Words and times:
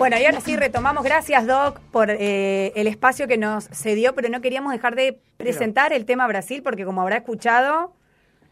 Bueno, 0.00 0.18
y 0.18 0.24
ahora 0.24 0.40
sí 0.40 0.56
retomamos. 0.56 1.04
Gracias, 1.04 1.46
Doc, 1.46 1.78
por 1.92 2.08
eh, 2.10 2.72
el 2.74 2.86
espacio 2.86 3.28
que 3.28 3.36
nos 3.36 3.68
cedió, 3.68 4.14
pero 4.14 4.30
no 4.30 4.40
queríamos 4.40 4.72
dejar 4.72 4.94
de 4.94 5.20
presentar 5.36 5.92
el 5.92 6.06
tema 6.06 6.26
Brasil, 6.26 6.62
porque 6.62 6.86
como 6.86 7.02
habrá 7.02 7.18
escuchado, 7.18 7.92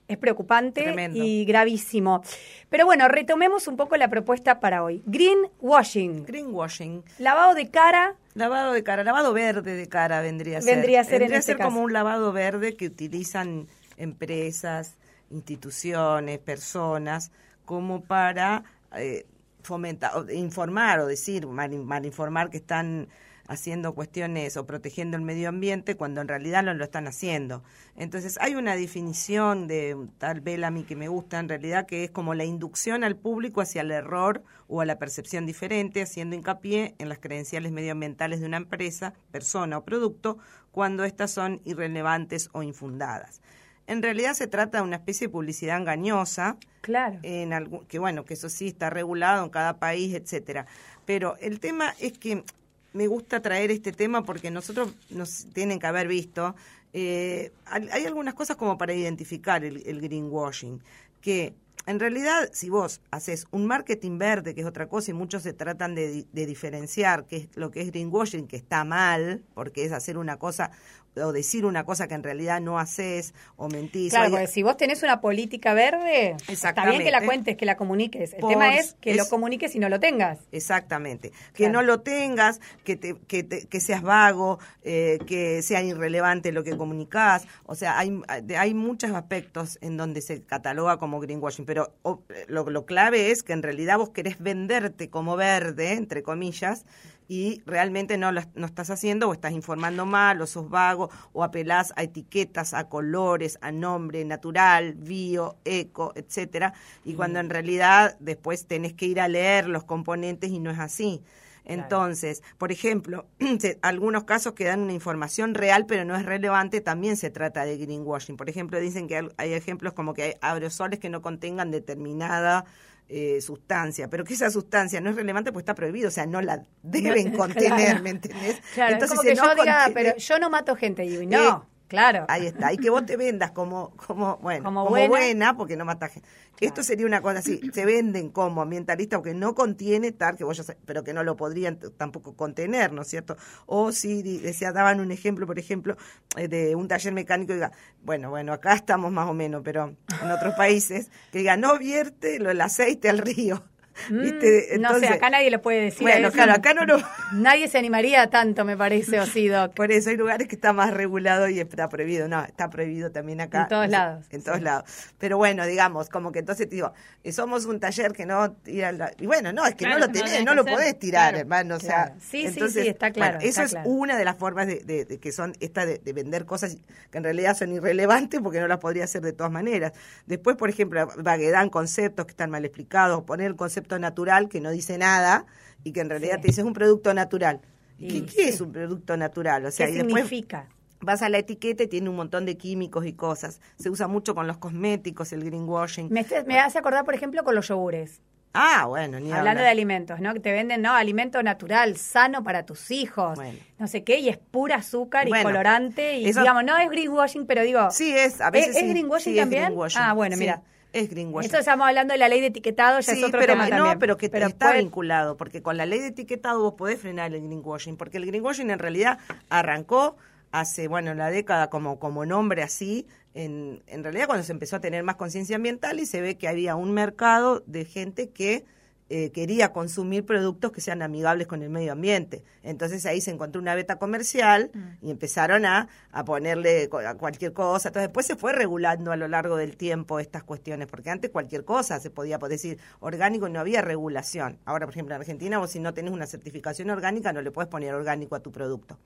es 0.09 0.19
preocupante 0.19 0.82
Tremendo. 0.82 1.25
y 1.25 1.46
gravísimo. 1.46 2.23
Pero 2.69 2.84
bueno, 2.84 3.09
retomemos 3.09 3.66
un 3.66 3.79
poco 3.79 3.96
la 3.96 4.09
propuesta 4.09 4.61
para 4.61 4.84
hoy. 4.84 5.03
Greenwashing. 5.07 6.27
Greenwashing. 6.27 7.03
Lavado 7.19 7.55
de 7.55 7.71
cara. 7.71 8.15
Lavado 8.35 8.75
de 8.75 8.83
cara, 8.83 9.03
lavado 9.03 9.33
verde 9.33 9.75
de 9.75 9.89
cara 9.89 10.21
vendría 10.21 10.59
a 10.59 10.61
ser. 10.61 10.75
Vendría 10.75 11.01
a 11.01 11.05
ser 11.05 11.15
en 11.15 11.21
Vendría 11.21 11.37
a 11.37 11.41
este 11.41 11.53
ser 11.53 11.59
caso. 11.59 11.71
como 11.71 11.80
un 11.80 11.95
lavado 11.95 12.30
verde 12.30 12.77
que 12.77 12.85
utilizan 12.85 13.69
empresas, 13.96 14.99
instituciones, 15.30 16.41
personas, 16.41 17.30
como 17.65 18.03
para 18.03 18.65
eh, 18.96 19.25
fomentar, 19.69 20.11
o 20.16 20.29
informar 20.31 21.00
o 21.00 21.07
decir, 21.07 21.46
mal, 21.46 21.71
malinformar 21.79 22.50
que 22.50 22.57
están 22.57 23.08
haciendo 23.49 23.94
cuestiones 23.94 24.57
o 24.57 24.67
protegiendo 24.67 25.17
el 25.17 25.22
medio 25.22 25.49
ambiente 25.49 25.96
cuando 25.96 26.21
en 26.21 26.29
realidad 26.29 26.63
no 26.63 26.75
lo 26.75 26.85
están 26.85 27.07
haciendo. 27.07 27.63
Entonces 27.96 28.39
hay 28.41 28.54
una 28.54 28.77
definición 28.77 29.67
de 29.67 29.96
tal 30.18 30.41
Bellamy 30.41 30.85
que 30.85 30.96
me 30.96 31.08
gusta 31.08 31.39
en 31.39 31.49
realidad 31.49 31.86
que 31.86 32.05
es 32.05 32.11
como 32.11 32.34
la 32.34 32.44
inducción 32.44 33.05
al 33.05 33.17
público 33.17 33.62
hacia 33.62 33.81
el 33.81 33.91
error 33.91 34.42
o 34.69 34.83
a 34.83 34.84
la 34.84 34.98
percepción 34.98 35.47
diferente, 35.47 36.03
haciendo 36.03 36.36
hincapié 36.36 36.94
en 36.98 37.08
las 37.08 37.19
credenciales 37.19 37.72
medioambientales 37.72 38.41
de 38.41 38.47
una 38.47 38.58
empresa, 38.58 39.14
persona 39.33 39.78
o 39.78 39.84
producto 39.84 40.39
cuando 40.70 41.05
éstas 41.05 41.30
son 41.30 41.61
irrelevantes 41.64 42.50
o 42.53 42.62
infundadas. 42.62 43.41
En 43.89 44.03
realidad 44.03 44.34
se 44.34 44.47
trata 44.47 44.78
de 44.78 44.84
una 44.84 44.97
especie 44.97 45.27
de 45.27 45.33
publicidad 45.33 45.77
engañosa, 45.78 46.56
Claro. 46.83 47.19
en 47.23 47.53
algún, 47.53 47.84
que 47.87 47.98
bueno, 47.98 48.25
que 48.25 48.34
eso 48.34 48.48
sí 48.48 48.69
está 48.69 48.89
regulado 48.91 49.42
en 49.45 49.51
cada 49.51 49.78
país, 49.78 50.14
etcétera. 50.14 50.67
Pero 51.06 51.37
el 51.41 51.59
tema 51.59 51.95
es 51.98 52.12
que 52.17 52.45
me 52.92 53.06
gusta 53.08 53.41
traer 53.42 53.70
este 53.70 53.92
tema 53.92 54.25
porque 54.25 54.50
nosotros 54.50 54.95
nos 55.11 55.47
tienen 55.53 55.78
que 55.80 55.86
haber 55.86 56.06
visto, 56.06 56.55
eh, 56.92 57.50
hay 57.67 58.06
algunas 58.06 58.34
cosas 58.34 58.56
como 58.56 58.78
para 58.78 58.95
identificar 58.95 59.64
el, 59.64 59.83
el 59.86 60.00
greenwashing, 60.00 60.80
que 61.20 61.55
en 61.86 61.98
realidad 62.00 62.48
si 62.52 62.69
vos 62.70 63.00
haces 63.11 63.47
un 63.50 63.67
marketing 63.67 64.19
verde, 64.19 64.55
que 64.55 64.61
es 64.62 64.67
otra 64.67 64.89
cosa, 64.89 65.11
y 65.11 65.14
muchos 65.14 65.42
se 65.42 65.52
tratan 65.52 65.95
de, 65.95 66.11
di- 66.11 66.27
de 66.33 66.47
diferenciar 66.47 67.25
qué 67.27 67.36
es 67.36 67.48
lo 67.56 67.70
que 67.70 67.80
es 67.83 67.89
greenwashing, 67.91 68.47
que 68.47 68.56
está 68.56 68.84
mal, 68.84 69.42
porque 69.55 69.84
es 69.84 69.92
hacer 69.92 70.17
una 70.19 70.39
cosa 70.39 70.70
o 71.17 71.33
decir 71.33 71.64
una 71.67 71.84
cosa 71.84 72.06
que 72.06 72.14
en 72.14 72.23
realidad 72.23 72.61
no 72.61 72.78
haces 72.78 73.34
o 73.56 73.69
mentís. 73.69 74.12
Claro, 74.12 74.47
si 74.47 74.62
vos 74.62 74.77
tenés 74.77 75.03
una 75.03 75.20
política 75.20 75.75
verde, 75.75 76.37
está 76.48 76.73
bien 76.89 77.03
que 77.03 77.11
la 77.11 77.25
cuentes, 77.25 77.56
que 77.56 77.67
la 77.67 77.77
comuniques. 77.77 78.34
El 78.34 78.41
Por- 78.41 78.51
tema 78.51 78.77
es 78.77 78.95
que 79.01 79.14
lo 79.14 79.25
es- 79.25 79.29
comuniques 79.29 79.75
y 79.75 79.79
no 79.79 79.89
lo 79.89 79.98
tengas. 80.01 80.39
Exactamente. 80.53 81.31
Que 81.55 81.64
Claro. 81.64 81.73
no 81.73 81.83
lo 81.83 82.01
tengas, 82.01 82.61
que, 82.84 82.97
te, 82.97 83.17
que, 83.27 83.42
te- 83.42 83.67
que 83.67 83.81
seas 83.81 84.03
vago, 84.03 84.59
eh, 84.83 85.19
que 85.27 85.62
sea 85.62 85.83
irrelevante 85.83 86.53
lo 86.53 86.62
que 86.62 86.77
comunicás. 86.77 87.47
O 87.67 87.75
sea, 87.75 87.98
hay, 87.98 88.12
hay 88.56 88.75
muchos 88.75 89.11
aspectos 89.12 89.79
en 89.81 89.97
donde 89.97 90.20
se 90.20 90.42
cataloga 90.42 90.98
como 90.98 91.20
greenwashing, 91.20 91.64
pero 91.67 91.92
o- 92.03 92.23
lo, 92.47 92.69
lo 92.70 92.86
clave 92.86 93.31
es 93.31 93.42
que 93.42 93.53
en 93.55 93.62
realidad 93.62 93.98
vos 93.98 94.11
querés 94.11 94.39
venderte 94.39 95.11
como 95.11 95.36
verde, 95.36 95.92
entre 95.95 96.23
comillas, 96.23 96.84
y 97.28 97.62
realmente 97.66 98.16
no 98.16 98.32
lo 98.32 98.40
no 98.54 98.66
estás 98.66 98.90
haciendo 98.90 99.28
o 99.28 99.32
estás 99.34 99.52
informando 99.52 100.06
mal 100.06 100.40
o 100.40 100.46
sos 100.46 100.68
vago 100.70 101.10
o 101.32 101.44
apelás 101.44 101.92
a 101.96 102.02
etiquetas, 102.02 102.72
a 102.74 102.88
colores, 102.88 103.58
a 103.60 103.70
nombre 103.70 104.24
natural, 104.24 104.94
bio, 104.94 105.56
eco, 105.64 106.12
etcétera, 106.16 106.72
y 107.04 107.14
cuando 107.14 107.38
en 107.38 107.50
realidad 107.50 108.16
después 108.20 108.66
tenés 108.66 108.94
que 108.94 109.06
ir 109.06 109.20
a 109.20 109.28
leer 109.28 109.68
los 109.68 109.84
componentes 109.84 110.50
y 110.50 110.58
no 110.58 110.70
es 110.70 110.78
así. 110.78 111.22
Entonces, 111.64 112.42
por 112.56 112.72
ejemplo, 112.72 113.26
algunos 113.82 114.24
casos 114.24 114.54
que 114.54 114.64
dan 114.64 114.80
una 114.80 114.94
información 114.94 115.54
real 115.54 115.84
pero 115.86 116.04
no 116.06 116.16
es 116.16 116.24
relevante, 116.24 116.80
también 116.80 117.17
se 117.18 117.30
trata 117.30 117.64
de 117.67 117.77
greenwashing. 117.77 118.36
Por 118.38 118.48
ejemplo, 118.48 118.80
dicen 118.80 119.06
que 119.06 119.17
hay- 119.18 119.28
hay 119.36 119.52
ejemplos 119.52 119.92
como 119.92 120.14
que 120.14 120.22
hay 120.22 120.34
aerosoles 120.40 120.98
que 120.98 121.11
no 121.11 121.20
contengan 121.20 121.70
determinada 121.70 122.64
eh, 123.08 123.41
sustancia, 123.41 124.08
pero 124.11 124.24
que 124.24 124.35
esa 124.35 124.51
sustancia 124.51 125.01
no 125.01 125.11
es 125.11 125.17
relevante 125.17 125.51
pues 125.52 125.63
está 125.63 125.74
prohibido, 125.74 126.08
o 126.08 126.11
sea, 126.11 126.27
no 126.27 126.41
la 126.42 126.63
deben 126.83 127.33
contener, 127.36 127.70
Claro. 127.70 128.03
¿me 128.03 128.11
entendés? 128.11 128.61
Claro, 128.75 128.97
es 128.97 129.09
como 129.09 129.23
si 129.23 129.29
que 129.29 129.35
no 129.35 129.45
yo 129.45 129.55
diga, 129.63 129.91
pero 129.95 130.17
yo 130.17 130.39
no 130.39 130.51
mato 130.51 130.77
gente. 130.77 131.05
Y 131.05 131.17
digo, 131.17 131.23
no, 131.31 131.63
Eh, 131.63 131.78
claro. 131.88 132.25
Ahí 132.28 132.47
está, 132.47 132.72
y 132.72 132.76
que 132.76 132.91
vos 132.91 133.04
te 133.06 133.16
vendas 133.16 133.50
como, 133.50 133.91
como 134.06 134.37
bueno, 134.38 134.65
Como 134.65 134.84
como, 134.84 134.91
buena. 134.91 135.09
buena. 135.09 135.56
porque 135.56 135.76
no 135.76 135.84
matas 135.84 136.12
gente. 136.12 136.28
Esto 136.60 136.82
sería 136.82 137.06
una 137.06 137.21
cosa 137.22 137.38
así, 137.38 137.60
se 137.72 137.84
venden 137.87 138.31
como 138.31 138.62
ambientalista 138.62 139.16
porque 139.16 139.32
no 139.34 139.54
contiene 139.54 140.10
tal 140.12 140.37
que 140.37 140.44
vos 140.44 140.56
ya 140.56 140.65
sabés, 140.65 140.82
pero 140.84 141.04
que 141.04 141.12
no 141.12 141.22
lo 141.22 141.37
podrían 141.37 141.78
tampoco 141.97 142.34
contener, 142.37 142.93
¿no 142.93 143.03
es 143.03 143.09
cierto? 143.09 143.37
O 143.66 143.93
si 143.93 144.22
decía, 144.38 144.72
daban 144.72 145.00
un 145.00 145.10
ejemplo, 145.12 145.47
por 145.47 145.59
ejemplo, 145.59 145.97
eh, 146.37 146.49
de 146.49 146.75
un 146.75 146.88
taller 146.88 147.12
mecánico 147.12 147.53
diga, 147.53 147.71
bueno, 148.03 148.31
bueno, 148.31 148.53
acá 148.53 148.75
estamos 148.75 149.12
más 149.12 149.28
o 149.28 149.34
menos, 149.34 149.62
pero 149.65 149.94
en 150.22 150.31
otros 150.31 150.55
países, 150.55 151.10
que 151.32 151.38
diga, 151.38 151.56
no 151.56 151.78
vierte 151.78 152.38
lo- 152.41 152.50
el 152.50 152.60
aceite 152.60 153.09
al 153.09 153.19
río. 153.19 153.62
Mm, 154.11 154.81
no 154.81 154.99
sé, 154.99 155.09
acá 155.09 155.31
nadie 155.31 155.51
lo 155.51 155.61
puede 155.61 155.81
decir. 155.83 156.03
Bueno, 156.03 156.31
claro, 156.31 156.53
acá 156.53 156.75
no 156.75 156.85
lo... 156.85 156.99
Nadie 157.33 157.69
se 157.69 157.79
animaría 157.79 158.29
tanto, 158.31 158.65
me 158.65 158.77
parece, 158.77 159.21
o 159.21 159.27
sí, 159.27 159.49
Doc. 159.49 159.75
Por 159.75 159.93
eso 159.93 160.11
hay 160.11 160.17
lugares 160.17 160.49
que 160.49 160.55
está 160.55 160.73
más 160.73 160.93
regulado 160.95 161.49
y 161.49 161.61
está 161.61 161.89
prohibido. 161.89 162.29
No, 162.29 162.43
está 162.45 162.71
prohibido 162.71 163.11
también 163.11 163.41
acá. 163.41 163.63
En 163.63 163.69
todos 163.69 163.87
No 163.87 163.93
lados, 163.93 164.27
En 164.31 164.43
todos 164.43 164.59
sí. 164.59 164.65
lados. 164.65 164.85
Pero 165.19 165.37
bueno, 165.37 165.67
digamos, 165.67 166.09
como 166.09 166.33
que 166.33 166.39
entonces 166.39 166.69
te 166.69 166.75
digo, 166.77 166.93
eh, 167.25 167.33
somos 167.33 167.67
un 167.67 167.81
taller 167.81 168.13
que 168.13 168.25
no 168.27 168.53
tira 168.53 168.93
la... 168.93 169.13
Y 169.19 169.27
bueno, 169.27 169.53
no, 169.53 169.67
es 169.67 169.75
que 169.75 169.85
Claro, 169.85 170.01
no 170.01 170.07
lo 170.07 170.13
tenés, 170.13 170.45
no, 170.45 170.55
lo 170.55 170.65
podés 170.65 170.99
tirar, 170.99 171.31
claro. 171.31 171.39
hermano. 171.39 171.77
O 171.77 171.81
sea, 171.81 172.15
Sí, 172.21 172.43
sí, 172.43 172.47
entonces, 172.47 172.83
sí, 172.85 172.89
está 172.89 173.11
claro, 173.11 173.39
bueno, 173.39 173.49
eso 173.51 173.63
es 173.63 173.77
una 173.85 174.17
de 174.17 174.25
las 174.25 174.37
formas 174.37 174.67
de, 174.67 174.81
de- 174.81 175.05
de 175.05 175.19
que 175.19 175.33
son 175.33 175.55
esta 175.61 175.85
de, 175.87 175.99
de 175.99 176.13
vender 176.13 176.45
cosas 176.45 176.77
que 177.11 177.19
en 177.19 177.25
realidad 177.25 177.57
son 177.57 177.73
irrelevantes 177.73 178.41
porque 178.43 178.61
no 178.61 178.69
las 178.69 178.79
podría 178.79 179.05
hacer 179.05 179.23
de 179.23 179.33
todas 179.33 179.53
maneras. 179.53 179.93
Después, 180.27 180.57
por 180.57 180.69
ejemplo, 180.71 181.09
vaguedad, 181.19 181.69
conceptos 181.71 182.27
que 182.27 182.31
están 182.31 182.51
mal 182.51 182.65
explicados, 182.65 183.25
poner 183.25 183.47
el 183.47 183.57
concepto 183.57 183.88
natural 183.97 184.49
que 184.49 184.60
no 184.60 184.72
dice 184.72 184.99
nada 184.99 185.47
y 185.84 185.93
que 185.93 186.00
en 186.00 186.10
realidad 186.10 186.34
Sí. 186.37 186.41
te 186.43 186.47
dice 186.49 186.62
es 186.62 186.66
un 186.66 186.72
producto 186.72 187.15
natural. 187.15 187.60
¿Qué, 188.00 188.25
es 188.38 188.60
un 188.60 188.72
producto 188.72 189.16
natural? 189.16 189.65
O 189.66 189.71
sea, 189.71 189.87
¿Qué 189.87 189.93
y 189.93 189.94
después 189.99 190.25
significa? 190.25 190.69
vas 191.00 191.22
a 191.22 191.28
la 191.28 191.38
etiqueta 191.38 191.84
y 191.84 191.87
tiene 191.87 192.09
un 192.10 192.16
montón 192.16 192.44
de 192.44 192.56
químicos 192.56 193.06
y 193.06 193.12
cosas. 193.12 193.60
Se 193.78 193.88
usa 193.88 194.09
mucho 194.09 194.34
con 194.34 194.49
los 194.49 194.59
cosméticos, 194.59 195.32
el 195.32 195.44
greenwashing. 195.44 196.09
Me, 196.10 196.26
me 196.47 196.59
hace 196.59 196.78
acordar, 196.78 197.04
por 197.04 197.15
ejemplo, 197.15 197.44
con 197.44 197.54
los 197.54 197.69
yogures. 197.69 198.21
Ah, 198.54 198.87
bueno, 198.87 199.21
ni 199.21 199.26
Hablando 199.31 199.50
hablar. 199.50 199.65
de 199.65 199.69
alimentos, 199.69 200.20
¿no? 200.20 200.32
Que 200.32 200.41
te 200.41 200.50
venden, 200.53 200.81
¿no? 200.81 200.94
Alimento 200.94 201.43
natural, 201.43 201.97
sano 201.99 202.43
para 202.43 202.65
tus 202.65 202.91
hijos. 202.91 203.37
Bueno. 203.37 203.59
No 203.78 203.87
sé 203.87 204.05
qué, 204.05 204.19
y 204.20 204.31
es 204.31 204.38
pura 204.38 204.76
azúcar 204.76 205.28
y 205.28 205.32
colorante. 205.43 206.19
Y 206.19 206.28
eso- 206.31 206.41
digamos, 206.41 206.65
no 206.65 206.76
es 206.78 206.88
greenwashing, 206.88 207.47
pero 207.47 207.62
digo. 207.62 207.91
Sí, 207.91 208.10
es, 208.16 208.41
a 208.41 208.50
veces 208.50 208.76
¿Es, 208.76 208.88
greenwashing 208.88 209.34
sí, 209.34 209.38
es 209.38 209.43
también? 209.44 209.65
greenwashing. 209.66 210.00
Ah, 210.03 210.12
bueno, 210.15 210.37
mira. 210.38 210.62
Es 210.93 211.10
greenwashing. 211.10 211.47
Esto 211.47 211.59
estamos 211.59 211.87
hablando 211.87 212.12
de 212.12 212.19
la 212.19 212.28
ley 212.28 212.41
de 212.41 212.47
etiquetado, 212.47 212.99
ya 213.00 213.12
sí, 213.12 213.19
es 213.21 213.25
otro 213.25 213.41
pero 213.41 213.53
tema 213.53 213.65
que- 213.66 213.71
también. 213.72 213.93
no, 213.94 213.99
pero 213.99 214.16
que 214.16 214.26
está 214.26 214.49
puede- 214.69 214.78
vinculado, 214.81 215.37
porque 215.37 215.62
con 215.62 215.76
la 215.76 215.84
ley 215.87 216.00
de 216.00 216.06
etiquetado 216.09 216.60
vos 216.62 216.75
podés 216.75 216.99
frenar 217.00 217.32
el 217.34 217.43
greenwashing, 217.43 217.97
porque 217.97 218.16
el 218.16 218.26
greenwashing 218.26 218.71
en 218.71 218.78
realidad 218.78 219.19
arrancó 219.50 220.16
hace, 220.50 220.88
bueno, 220.88 221.12
la 221.15 221.31
década 221.31 221.69
como, 221.69 221.99
como 221.99 222.25
nombre 222.25 222.62
así, 222.62 223.06
en, 223.34 223.82
en 223.87 224.03
realidad 224.03 224.26
cuando 224.26 224.44
se 224.44 224.53
empezó 224.53 224.76
a 224.76 224.81
tener 224.81 225.03
más 225.04 225.16
conciencia 225.16 225.56
ambiental 225.56 226.00
y 226.00 226.06
se 226.06 226.22
ve 226.22 226.38
que 226.38 226.49
había 226.49 226.75
un 226.75 226.93
mercado 226.93 227.62
de 227.66 227.84
gente 227.84 228.31
que 228.31 228.65
eh, 229.11 229.31
quería 229.31 229.73
consumir 229.73 230.25
productos 230.27 230.71
que 230.73 230.81
sean 230.81 231.03
amigables 231.03 231.47
con 231.47 231.63
el 231.63 231.71
medio 231.71 231.93
ambiente. 231.93 232.43
Entonces 232.63 233.07
ahí 233.07 233.21
se 233.21 233.31
encontró 233.31 233.61
una 233.61 233.75
beta 233.75 233.97
comercial 233.99 234.71
Mm. 234.75 235.07
y 235.07 235.11
empezaron 235.11 235.65
a, 235.65 235.89
a 236.13 236.25
ponerle 236.25 236.89
a 237.07 237.15
cualquier 237.15 237.53
cosa. 237.53 237.89
Entonces 237.89 238.09
después 238.09 238.27
se 238.27 238.37
fue 238.37 238.53
regulando 238.53 239.13
a 239.13 239.17
lo 239.17 239.29
largo 239.29 239.57
del 239.57 239.77
tiempo 239.77 240.21
estas 240.21 240.43
cuestiones, 240.45 240.89
porque 240.89 241.11
antes 241.11 241.31
cualquier 241.31 241.65
cosa 241.65 241.99
se 242.01 242.11
podía 242.11 242.39
decir 242.39 242.79
orgánico, 243.01 243.49
no 243.49 243.61
había 243.61 243.83
regulación. 243.83 244.59
Ahora, 244.65 244.87
por 244.87 244.94
ejemplo, 244.94 245.15
en 245.15 245.21
Argentina 245.21 245.59
vos 245.59 245.71
si 245.71 245.81
no 245.81 245.94
tenés 245.94 246.12
una 246.12 246.27
certificación 246.27 246.91
orgánica 246.91 247.32
no 247.32 247.43
le 247.43 247.50
puedes 247.50 247.69
poner 247.69 247.94
orgánico 247.94 248.35
a 248.37 248.41
tu 248.41 248.53
producto 248.53 248.99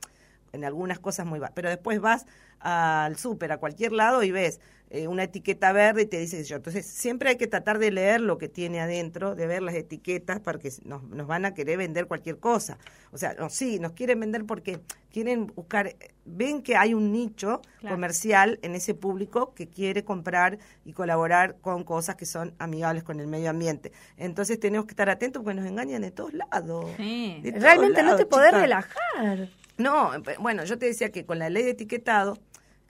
en 0.52 0.64
algunas 0.64 0.98
cosas 0.98 1.26
muy 1.26 1.38
va 1.38 1.50
pero 1.54 1.68
después 1.68 2.00
vas 2.00 2.26
al 2.60 3.16
súper 3.16 3.52
a 3.52 3.58
cualquier 3.58 3.92
lado 3.92 4.22
y 4.22 4.30
ves 4.30 4.60
eh, 4.90 5.08
una 5.08 5.22
etiqueta 5.24 5.72
verde 5.72 6.02
y 6.02 6.06
te 6.06 6.18
dice 6.18 6.44
yo 6.44 6.56
entonces 6.56 6.84
siempre 6.86 7.30
hay 7.30 7.36
que 7.36 7.46
tratar 7.46 7.78
de 7.78 7.90
leer 7.90 8.20
lo 8.20 8.36
que 8.38 8.48
tiene 8.48 8.78
adentro 8.80 9.34
de 9.34 9.46
ver 9.46 9.62
las 9.62 9.74
etiquetas 9.74 10.38
porque 10.40 10.70
nos, 10.84 11.02
nos 11.04 11.26
van 11.26 11.44
a 11.46 11.54
querer 11.54 11.78
vender 11.78 12.06
cualquier 12.06 12.38
cosa 12.38 12.76
o 13.10 13.16
sea 13.18 13.34
no, 13.34 13.48
sí 13.48 13.78
nos 13.80 13.92
quieren 13.92 14.20
vender 14.20 14.44
porque 14.44 14.80
quieren 15.10 15.46
buscar 15.46 15.96
ven 16.26 16.62
que 16.62 16.76
hay 16.76 16.92
un 16.94 17.10
nicho 17.12 17.62
Claro. 17.80 17.96
comercial 17.96 18.58
en 18.62 18.76
ese 18.76 18.94
público 18.94 19.54
que 19.54 19.66
quiere 19.68 20.04
comprar 20.04 20.58
y 20.84 20.92
colaborar 20.92 21.56
con 21.60 21.82
cosas 21.82 22.14
que 22.14 22.26
son 22.26 22.54
amigables 22.60 23.02
con 23.02 23.18
el 23.18 23.26
medio 23.26 23.50
ambiente 23.50 23.90
entonces 24.18 24.60
tenemos 24.60 24.86
que 24.86 24.92
estar 24.92 25.08
atentos 25.10 25.42
porque 25.42 25.58
nos 25.58 25.66
engañan 25.68 26.02
de 26.02 26.10
todos 26.12 26.32
lados 26.34 26.86
Sí. 26.98 27.40
De 27.42 27.50
todos 27.50 27.62
Realmente 27.64 28.02
no 28.02 28.08
lados, 28.10 28.20
te 28.20 28.26
podés 28.26 28.52
relajar. 28.52 29.48
No, 29.82 30.12
bueno, 30.38 30.64
yo 30.64 30.78
te 30.78 30.86
decía 30.86 31.10
que 31.10 31.24
con 31.26 31.38
la 31.38 31.50
ley 31.50 31.62
de 31.64 31.70
etiquetado. 31.70 32.38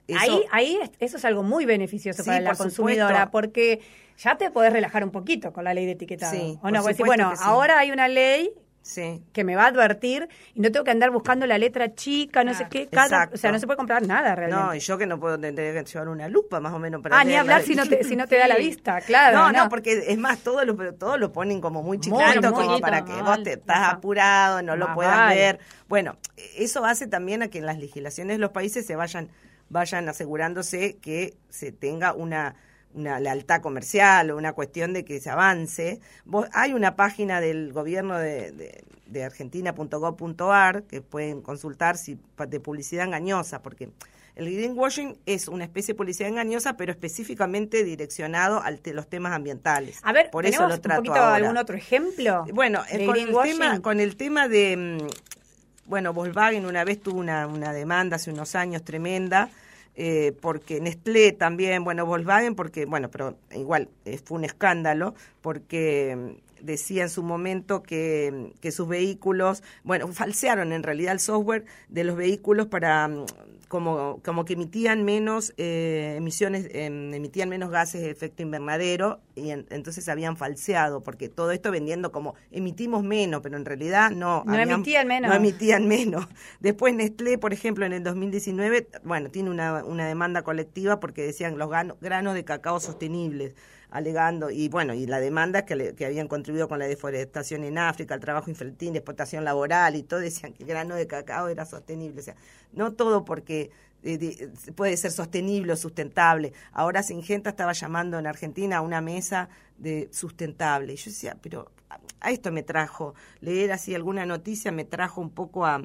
eso- 0.07 0.19
Ahí, 0.19 0.41
ahí 0.51 0.77
es- 0.81 0.91
eso 0.99 1.17
es 1.17 1.23
algo 1.25 1.43
muy 1.43 1.65
beneficioso 1.65 2.23
Sí, 2.23 2.27
para 2.29 2.41
la 2.41 2.49
por 2.51 2.57
consumidora, 2.57 3.07
supuesto. 3.25 3.31
porque 3.31 3.81
ya 4.17 4.37
te 4.37 4.51
podés 4.51 4.73
relajar 4.73 5.03
un 5.03 5.11
poquito 5.11 5.53
con 5.53 5.63
la 5.63 5.73
ley 5.73 5.85
de 5.85 5.93
etiquetado. 5.93 6.33
Sí, 6.33 6.55
¿O 6.57 6.61
por 6.61 6.71
no? 6.73 6.79
Porque 6.81 6.93
decir, 6.93 7.05
bueno, 7.05 7.31
sí. 7.35 7.41
ahora 7.45 7.79
hay 7.79 7.91
una 7.91 8.07
ley 8.09 8.51
Sí. 8.83 9.23
que 9.31 9.45
me 9.45 9.55
va 9.55 9.63
a 9.63 9.67
advertir 9.67 10.27
y 10.53 10.59
no 10.59 10.69
tengo 10.69 10.83
que 10.83 10.91
andar 10.91 11.09
buscando 11.09 11.47
la 11.47 11.57
letra 11.57 11.95
chica, 11.95 12.43
no 12.43 12.53
sé 12.53 12.67
qué, 12.69 12.87
cada, 12.89 13.05
Exacto. 13.05 13.35
o 13.35 13.37
sea, 13.37 13.51
no 13.53 13.57
se 13.57 13.65
puede 13.65 13.77
comprar 13.77 14.05
nada 14.05 14.35
realmente. 14.35 14.63
No, 14.63 14.75
y 14.75 14.79
yo 14.79 14.97
que 14.97 15.07
no 15.07 15.19
puedo 15.19 15.39
tener 15.39 15.73
que 15.73 15.89
llevar 15.89 16.09
una 16.09 16.27
lupa 16.27 16.59
más 16.59 16.73
o 16.73 16.79
menos 16.79 17.01
para 17.01 17.17
ah, 17.17 17.23
ni 17.23 17.33
hablar 17.35 17.63
si 17.63 17.75
no 17.75 17.87
te, 17.87 18.03
si 18.03 18.17
no 18.17 18.27
te 18.27 18.37
da 18.37 18.47
la 18.47 18.55
vista, 18.57 18.99
claro. 19.01 19.37
No, 19.37 19.51
no, 19.53 19.69
porque 19.69 20.03
es 20.05 20.17
más, 20.17 20.39
todo 20.39 20.65
lo, 20.65 20.93
todo 20.95 21.17
lo 21.17 21.31
ponen 21.31 21.61
como 21.61 21.81
muy 21.81 21.97
chiquito, 21.97 22.53
como 22.53 22.79
para 22.79 23.05
que 23.05 23.13
mal. 23.13 23.23
vos 23.23 23.43
te 23.43 23.53
estás 23.53 23.93
apurado, 23.93 24.61
no 24.61 24.75
lo 24.75 24.93
puedas 24.93 25.33
ver. 25.33 25.59
Bueno, 25.87 26.17
eso 26.57 26.83
hace 26.83 27.07
también 27.07 27.41
a 27.41 27.47
que 27.47 27.59
en 27.59 27.65
las 27.65 27.79
legislaciones 27.79 28.35
de 28.35 28.39
los 28.39 28.51
países 28.51 28.85
se 28.85 28.97
vayan, 28.97 29.29
vayan 29.69 30.09
asegurándose 30.09 30.97
que 30.97 31.37
se 31.49 31.71
tenga 31.71 32.13
una 32.13 32.55
una 32.93 33.19
lealtad 33.19 33.61
comercial 33.61 34.31
o 34.31 34.37
una 34.37 34.53
cuestión 34.53 34.93
de 34.93 35.05
que 35.05 35.19
se 35.19 35.29
avance. 35.29 35.99
Vos, 36.25 36.47
hay 36.53 36.73
una 36.73 36.95
página 36.95 37.41
del 37.41 37.73
gobierno 37.73 38.17
de, 38.17 38.51
de, 38.51 38.83
de 39.07 39.23
argentina.gov.ar 39.23 40.83
que 40.83 41.01
pueden 41.01 41.41
consultar 41.41 41.97
si 41.97 42.19
de 42.47 42.59
publicidad 42.59 43.05
engañosa, 43.05 43.61
porque 43.61 43.89
el 44.35 44.51
greenwashing 44.51 45.17
es 45.27 45.47
una 45.47 45.63
especie 45.63 45.93
de 45.93 45.97
publicidad 45.97 46.29
engañosa, 46.29 46.75
pero 46.75 46.91
específicamente 46.91 47.83
direccionado 47.83 48.61
a 48.61 48.71
los 48.71 49.07
temas 49.07 49.33
ambientales. 49.33 49.99
A 50.01 50.11
ver, 50.11 50.31
por 50.31 50.45
eso 50.45 50.57
¿tenemos 50.57 50.75
lo 50.77 50.81
trato 50.81 51.01
un 51.01 51.05
poquito 51.05 51.23
ahora. 51.23 51.35
algún 51.35 51.57
otro 51.57 51.77
ejemplo? 51.77 52.45
Bueno, 52.51 52.81
eh, 52.89 52.99
de 52.99 53.05
con 53.05 53.17
el, 53.17 53.31
tema, 53.43 53.81
con 53.81 53.99
el 53.99 54.15
tema 54.15 54.47
de, 54.47 54.97
mm, 55.03 55.87
bueno, 55.87 56.13
Volkswagen 56.13 56.65
una 56.65 56.83
vez 56.83 56.99
tuvo 56.99 57.19
una, 57.19 57.45
una 57.45 57.73
demanda 57.73 58.15
hace 58.15 58.31
unos 58.31 58.55
años 58.55 58.83
tremenda, 58.83 59.49
eh, 59.95 60.33
porque 60.41 60.81
Nestlé 60.81 61.31
también, 61.33 61.83
bueno, 61.83 62.05
Volkswagen, 62.05 62.55
porque, 62.55 62.85
bueno, 62.85 63.09
pero 63.09 63.37
igual 63.55 63.89
eh, 64.05 64.17
fue 64.17 64.37
un 64.37 64.45
escándalo, 64.45 65.13
porque 65.41 66.15
mm, 66.15 66.65
decía 66.65 67.03
en 67.03 67.09
su 67.09 67.23
momento 67.23 67.83
que, 67.83 68.53
que 68.61 68.71
sus 68.71 68.87
vehículos, 68.87 69.63
bueno, 69.83 70.07
falsearon 70.07 70.73
en 70.73 70.83
realidad 70.83 71.13
el 71.13 71.19
software 71.19 71.65
de 71.89 72.03
los 72.03 72.15
vehículos 72.15 72.67
para 72.67 73.07
mm, 73.07 73.25
como, 73.73 74.21
como 74.23 74.45
que 74.45 74.53
emitían 74.53 75.03
menos 75.03 75.51
eh, 75.57 76.13
emisiones, 76.15 76.67
em, 76.73 77.11
emitían 77.11 77.49
menos 77.49 77.71
gases 77.71 78.01
de 78.03 78.11
efecto 78.11 78.43
invernadero 78.43 79.19
y 79.33 79.49
en- 79.49 79.65
entonces 79.71 80.07
habían 80.09 80.37
falseado, 80.37 81.01
porque 81.01 81.27
todo 81.27 81.49
esto 81.49 81.71
vendiendo 81.71 82.11
como 82.11 82.35
emitimos 82.51 83.03
menos, 83.03 83.41
pero 83.41 83.57
en 83.57 83.65
realidad 83.65 84.11
no. 84.11 84.43
No 84.45 84.53
emitían 84.75 85.07
menos. 85.07 85.29
No 85.31 85.35
emitían 85.35 85.87
menos. 85.87 86.27
Después 86.59 86.93
Nestlé, 86.93 87.39
por 87.39 87.51
ejemplo, 87.51 87.83
en 87.83 87.93
el 87.93 88.03
2019, 88.03 88.89
bueno, 89.03 89.31
tiene 89.31 89.49
una, 89.49 89.83
una 89.83 90.07
demanda 90.07 90.43
colectiva 90.43 90.99
porque 90.99 91.23
decían 91.23 91.57
los 91.57 91.67
granos 91.99 92.33
de 92.35 92.43
cacao 92.45 92.79
sostenibles 92.79 93.55
alegando, 93.93 94.49
y 94.49 94.69
bueno, 94.69 94.95
y 94.95 95.05
la 95.05 95.19
demanda 95.19 95.65
que, 95.65 95.93
habían 96.03 96.27
contribuido 96.27 96.67
con 96.67 96.79
la 96.79 96.87
deforestación 96.87 97.63
en 97.63 97.77
África, 97.77 98.15
el 98.15 98.19
trabajo 98.21 98.49
infantil, 98.49 98.95
explotación 98.95 99.43
laboral 99.43 99.95
y 99.95 100.01
todo, 100.01 100.19
decían 100.19 100.51
que 100.51 100.63
el 100.63 100.69
grano 100.69 100.95
de 100.95 101.05
cacao 101.05 101.47
era 101.47 101.63
sostenible. 101.63 102.19
O 102.21 102.23
sea, 102.23 102.35
no 102.73 102.93
todo 102.93 103.23
porque 103.23 103.69
de- 104.01 104.51
puede 104.75 104.97
ser 104.97 105.11
sostenible 105.11 105.73
o 105.73 105.75
sustentable. 105.75 106.53
Ahora 106.71 107.03
Singenta 107.03 107.51
estaba 107.51 107.73
llamando 107.73 108.17
en 108.17 108.25
Argentina 108.25 108.77
a 108.77 108.81
una 108.81 108.99
mesa 108.99 109.49
de 109.77 110.09
sustentable. 110.11 110.93
Y 110.93 110.95
yo 110.95 111.11
decía, 111.11 111.37
pero 111.39 111.71
a 112.19 112.31
esto 112.31 112.51
me 112.51 112.63
trajo, 112.63 113.13
leer 113.41 113.71
así 113.73 113.93
alguna 113.93 114.25
noticia 114.25 114.71
me 114.71 114.85
trajo 114.85 115.21
un 115.21 115.29
poco 115.29 115.67
a, 115.67 115.83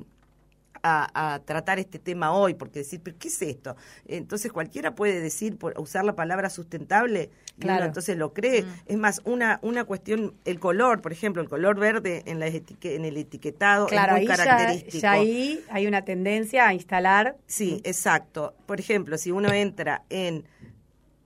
a, 0.83 1.35
a 1.35 1.39
tratar 1.41 1.79
este 1.79 1.99
tema 1.99 2.33
hoy, 2.33 2.55
porque 2.55 2.81
decir, 2.81 3.01
¿pero 3.03 3.17
qué 3.19 3.29
es 3.29 3.41
esto? 3.43 3.77
Entonces 4.07 4.53
cualquiera 4.53 4.95
puede 4.95 5.21
decir, 5.21 5.57
por 5.57 5.79
usar 5.81 6.05
la 6.05 6.15
palabra 6.15 6.51
sustentable, 6.51 7.31
y 7.57 7.61
Claro. 7.63 7.79
uno 7.79 7.87
entonces 7.87 8.17
lo 8.17 8.33
cree. 8.33 8.65
Es 8.87 8.97
más, 8.99 9.21
una, 9.25 9.59
una 9.63 9.85
cuestión, 9.85 10.35
el 10.45 10.61
color, 10.61 11.01
por 11.01 11.13
ejemplo, 11.13 11.43
el 11.43 11.49
color 11.49 11.77
verde 11.79 12.23
en, 12.27 12.39
la 12.39 12.47
etique- 12.49 12.95
en 12.95 13.05
el 13.05 13.17
etiquetado 13.17 13.87
Claro, 13.87 14.13
es 14.13 14.19
ahí 14.21 14.27
muy 14.27 14.37
ya, 14.37 14.45
característico. 14.45 14.99
ya 15.03 15.11
ahí 15.13 15.65
hay 15.71 15.87
una 15.89 16.05
tendencia 16.05 16.69
a 16.69 16.75
instalar. 16.75 17.37
Sí, 17.47 17.81
exacto. 17.85 18.55
Por 18.67 18.79
ejemplo, 18.79 19.19
si 19.19 19.33
uno 19.33 19.53
entra 19.53 20.03
en 20.09 20.45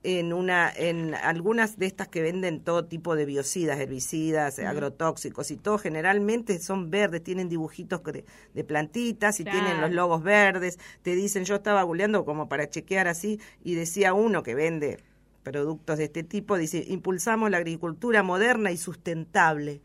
en 0.03 0.33
una 0.33 0.69
en 0.69 1.15
algunas 1.15 1.77
de 1.79 1.85
estas 1.85 2.09
que 2.09 2.21
venden 2.21 2.59
todo 2.59 2.85
tipo 2.85 3.15
de 3.15 3.25
biocidas, 3.25 3.79
herbicidas, 3.79 4.59
agrotóxicos 4.59 5.49
y 5.51 5.55
todo 5.57 5.77
generalmente 5.77 6.59
son 6.59 6.89
verdes, 6.91 7.23
tienen 7.23 7.47
dibujitos 7.47 8.03
de, 8.03 8.25
de 8.53 8.63
plantitas 8.63 9.39
y 9.39 9.43
Claro. 9.43 9.59
tienen 9.59 9.81
los 9.81 9.91
logos 9.91 10.21
verdes. 10.21 10.77
Te 11.03 11.15
dicen, 11.15 11.45
yo 11.45 11.55
estaba 11.55 11.83
googleando 11.83 12.25
como 12.25 12.49
para 12.49 12.69
chequear 12.69 13.07
así 13.07 13.39
y 13.63 13.75
decía 13.75 14.13
uno 14.13 14.43
que 14.43 14.55
vende 14.55 14.99
productos 15.43 15.97
de 15.97 16.05
este 16.05 16.23
tipo, 16.23 16.57
dice, 16.57 16.83
impulsamos 16.87 17.49
la 17.49 17.57
agricultura 17.57 18.23
moderna 18.23 18.71
y 18.71 18.77
sustentable. 18.77 19.81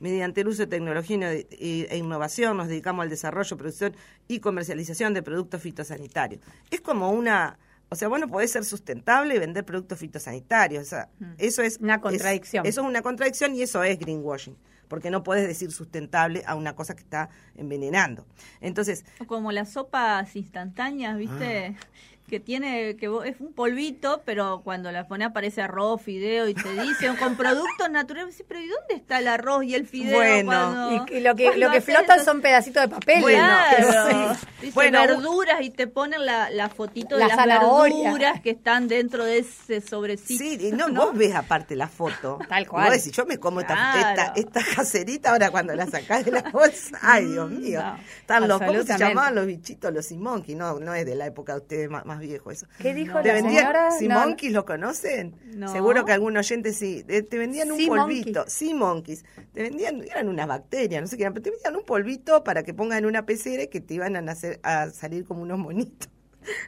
Mediante 0.00 0.40
el 0.40 0.48
uso 0.48 0.62
de 0.62 0.66
tecnología 0.66 1.32
e 1.32 1.96
innovación 1.96 2.56
nos 2.56 2.68
dedicamos 2.68 3.04
al 3.04 3.10
desarrollo, 3.10 3.56
producción 3.56 3.94
y 4.26 4.40
comercialización 4.40 5.14
de 5.14 5.22
productos 5.22 5.62
fitosanitarios. 5.62 6.40
Es 6.70 6.80
como 6.80 7.10
una, 7.12 7.56
o 7.92 7.96
sea, 7.96 8.08
bueno, 8.08 8.26
podés 8.28 8.50
ser 8.50 8.64
sustentable 8.64 9.34
y 9.34 9.38
vender 9.38 9.64
productos 9.64 9.98
fitosanitarios. 9.98 10.82
O 10.82 10.88
sea, 10.88 11.08
eso 11.38 11.62
es 11.62 11.78
Una 11.78 11.94
es- 11.96 12.00
contradicción. 12.00 12.66
eso 12.66 12.80
es 12.80 12.86
una 12.86 13.02
contradicción 13.02 13.54
y 13.54 13.62
eso 13.62 13.82
es 13.84 13.98
greenwashing, 13.98 14.56
porque 14.88 15.10
no 15.10 15.22
podés 15.22 15.46
decir 15.46 15.70
sustentable 15.72 16.42
a 16.46 16.54
una 16.56 16.74
cosa 16.74 16.94
que 16.94 17.02
está 17.02 17.28
envenenando. 17.54 18.26
Entonces, 18.60 19.04
Como 19.26 19.52
las 19.52 19.70
sopas 19.72 20.34
instantáneas, 20.36 21.16
¿viste? 21.16 21.76
Ah. 21.78 21.86
Que 22.28 22.40
tiene, 22.40 22.96
que 22.96 23.08
vos- 23.08 23.26
es 23.26 23.38
un 23.40 23.52
polvito, 23.52 24.22
pero 24.24 24.62
cuando 24.64 24.90
la 24.90 25.06
pones 25.06 25.28
aparece 25.28 25.60
arroz, 25.60 26.00
fideo 26.00 26.48
y 26.48 26.54
te 26.54 26.72
dicen 26.82 27.14
con 27.16 27.36
productos 27.36 27.90
naturales. 27.90 28.42
Pero 28.48 28.60
¿y 28.60 28.68
dónde 28.68 28.94
está 28.94 29.18
el 29.18 29.28
arroz 29.28 29.64
y 29.64 29.74
el 29.74 29.86
fideo? 29.86 30.16
Bueno, 30.16 30.46
cuando- 30.46 31.06
Y, 31.12 31.18
y 31.18 31.20
lo 31.20 31.34
que, 31.34 31.56
lo 31.58 31.70
que 31.70 31.82
flotan 31.82 32.16
eso? 32.20 32.24
son 32.30 32.40
pedacitos 32.40 32.82
de 32.84 32.88
papel. 32.88 33.20
Bueno, 33.20 33.38
Claro. 33.42 34.34
sí. 34.40 34.46
Dice 34.62 34.74
Bueno, 34.74 35.00
verduras 35.00 35.60
y 35.60 35.70
te 35.70 35.86
ponen 35.88 36.24
la, 36.24 36.48
la 36.48 36.68
fotito 36.70 37.18
La 37.18 37.24
de 37.24 37.28
las 37.28 37.36
zanahoria. 37.36 38.04
verduras 38.04 38.40
que 38.40 38.50
están 38.50 38.88
dentro 38.88 39.24
de 39.26 39.38
ese 39.38 39.80
sobrecito. 39.82 40.42
Sí, 40.42 40.56
y 40.68 40.72
no, 40.72 40.88
vos 40.90 41.14
ves 41.14 41.34
aparte 41.34 41.76
la 41.76 41.88
foto. 41.88 42.38
Tal 42.48 42.66
cual. 42.66 42.86
Vos 42.86 42.94
decís, 42.96 43.12
yo 43.12 43.26
me 43.26 43.36
como 43.38 43.60
esta, 43.60 43.74
Claro. 43.74 44.32
esta, 44.36 44.60
esta 44.60 44.74
caserita 44.76 45.32
ahora 45.32 45.50
cuando 45.50 45.74
la 45.74 45.86
sacás 45.86 46.24
de 46.24 46.30
la 46.30 46.42
bolsa. 46.50 46.98
Ay, 47.02 47.26
Dios 47.26 47.50
mío. 47.50 47.82
no. 47.82 47.98
Están 48.20 48.48
los, 48.48 48.58
¿Cómo 48.62 48.82
se 48.84 48.96
llamaban 48.96 49.34
los 49.34 49.44
bichitos? 49.46 49.92
Los 49.92 50.06
Simonkeys. 50.06 50.56
No, 50.56 50.78
no 50.78 50.94
es 50.94 51.04
de 51.04 51.14
la 51.16 51.26
época 51.26 51.52
de 51.54 51.58
ustedes 51.58 51.90
más, 51.90 52.06
más 52.14 52.20
viejos 52.20 52.52
eso. 52.54 52.66
¿Qué 52.78 52.94
dijo 52.94 53.20
¿Te 53.20 53.28
la 53.28 53.34
vendían 53.34 53.56
señora? 53.64 53.90
No, 53.90 53.98
Simonkeys? 53.98 54.52
¿Lo 54.52 54.64
conocen? 54.64 55.34
No. 55.54 55.70
Seguro 55.72 56.04
que 56.04 56.12
algún 56.12 56.36
oyente 56.36 56.72
sí. 56.72 57.04
Eh, 57.08 57.22
Te 57.22 57.38
vendían 57.38 57.72
un 57.72 57.86
polvito. 57.86 58.40
Monkeys. 58.40 58.52
Simonkeys. 58.54 59.24
Te 59.52 59.62
vendían, 59.62 60.02
eran 60.02 60.28
unas 60.28 60.46
bacterias, 60.46 61.00
no 61.02 61.06
sé 61.08 61.16
qué 61.16 61.22
eran, 61.24 61.32
pero 61.34 61.44
te 61.44 61.50
vendían 61.50 61.76
un 61.76 61.84
polvito 61.84 62.44
para 62.44 62.62
que 62.62 62.74
pongan 62.74 62.98
en 62.98 63.06
una 63.06 63.26
pecera 63.26 63.62
y 63.64 63.68
que 63.68 63.80
te 63.80 63.94
iban 63.94 64.16
a, 64.16 64.20
nacer, 64.22 64.60
a 64.62 64.90
salir 64.90 65.24
como 65.24 65.42
unos 65.42 65.58
monitos. 65.58 66.08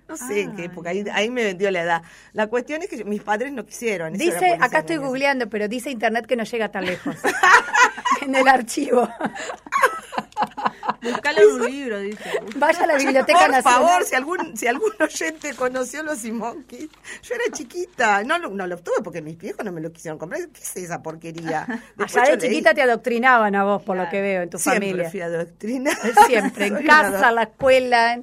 No 0.08 0.16
sé 0.16 0.42
en 0.42 0.54
qué 0.54 0.62
Ah, 0.62 0.66
época, 0.66 0.90
ahí, 0.90 1.04
ahí 1.12 1.30
me 1.30 1.42
vendió 1.42 1.68
la 1.72 1.82
edad. 1.82 2.02
La 2.32 2.46
cuestión 2.46 2.82
es 2.82 2.88
que 2.88 2.98
yo- 2.98 3.04
mis 3.04 3.22
padres 3.22 3.52
no 3.52 3.66
quisieron. 3.66 4.14
eso 4.14 4.22
Dice, 4.24 4.56
acá 4.60 4.78
estoy 4.78 4.98
googleando, 4.98 5.48
pero 5.50 5.66
dice 5.66 5.90
internet 5.90 6.26
que 6.26 6.36
no 6.36 6.44
llega 6.44 6.70
tan 6.70 6.84
lejos. 6.86 7.16
en 8.22 8.36
el 8.36 8.46
archivo. 8.46 9.08
Buscalo 11.02 11.40
en 11.40 11.48
un 11.62 11.70
libro, 11.70 11.98
dice. 12.00 12.30
Vaya 12.56 12.84
a 12.84 12.86
la 12.86 12.96
Biblioteca 12.96 13.38
Por 13.40 13.50
Nacional. 13.50 13.62
favor, 13.62 14.04
si 14.04 14.14
algún, 14.14 14.56
si 14.56 14.66
algún 14.66 14.92
oyente 15.00 15.54
conoció 15.54 16.02
los 16.02 16.18
Simonkeys, 16.18 16.88
yo 17.22 17.34
era 17.34 17.44
chiquita, 17.52 18.22
no 18.24 18.38
lo, 18.38 18.50
no 18.50 18.66
lo 18.66 18.74
obtuve 18.76 18.96
porque 19.02 19.20
mis 19.22 19.36
viejos 19.38 19.64
no 19.64 19.72
me 19.72 19.80
lo 19.80 19.92
quisieron 19.92 20.18
comprar. 20.18 20.40
¿Qué 20.52 20.60
es 20.60 20.76
esa 20.76 21.02
porquería? 21.02 21.66
Después 21.96 22.16
Allá 22.16 22.36
de 22.36 22.42
leí. 22.42 22.50
chiquita 22.50 22.74
te 22.74 22.82
adoctrinaban 22.82 23.54
a 23.54 23.64
vos, 23.64 23.82
por 23.82 23.96
lo 23.96 24.08
que 24.08 24.20
veo, 24.20 24.42
en 24.42 24.50
tu 24.50 24.58
Siempre 24.58 24.88
familia. 24.88 25.10
fui 25.10 25.20
adoctrinada. 25.20 25.96
Siempre, 26.26 26.66
en 26.66 26.86
casa, 26.86 27.28
en 27.28 27.34
la 27.34 27.42
escuela, 27.42 28.12
en 28.14 28.22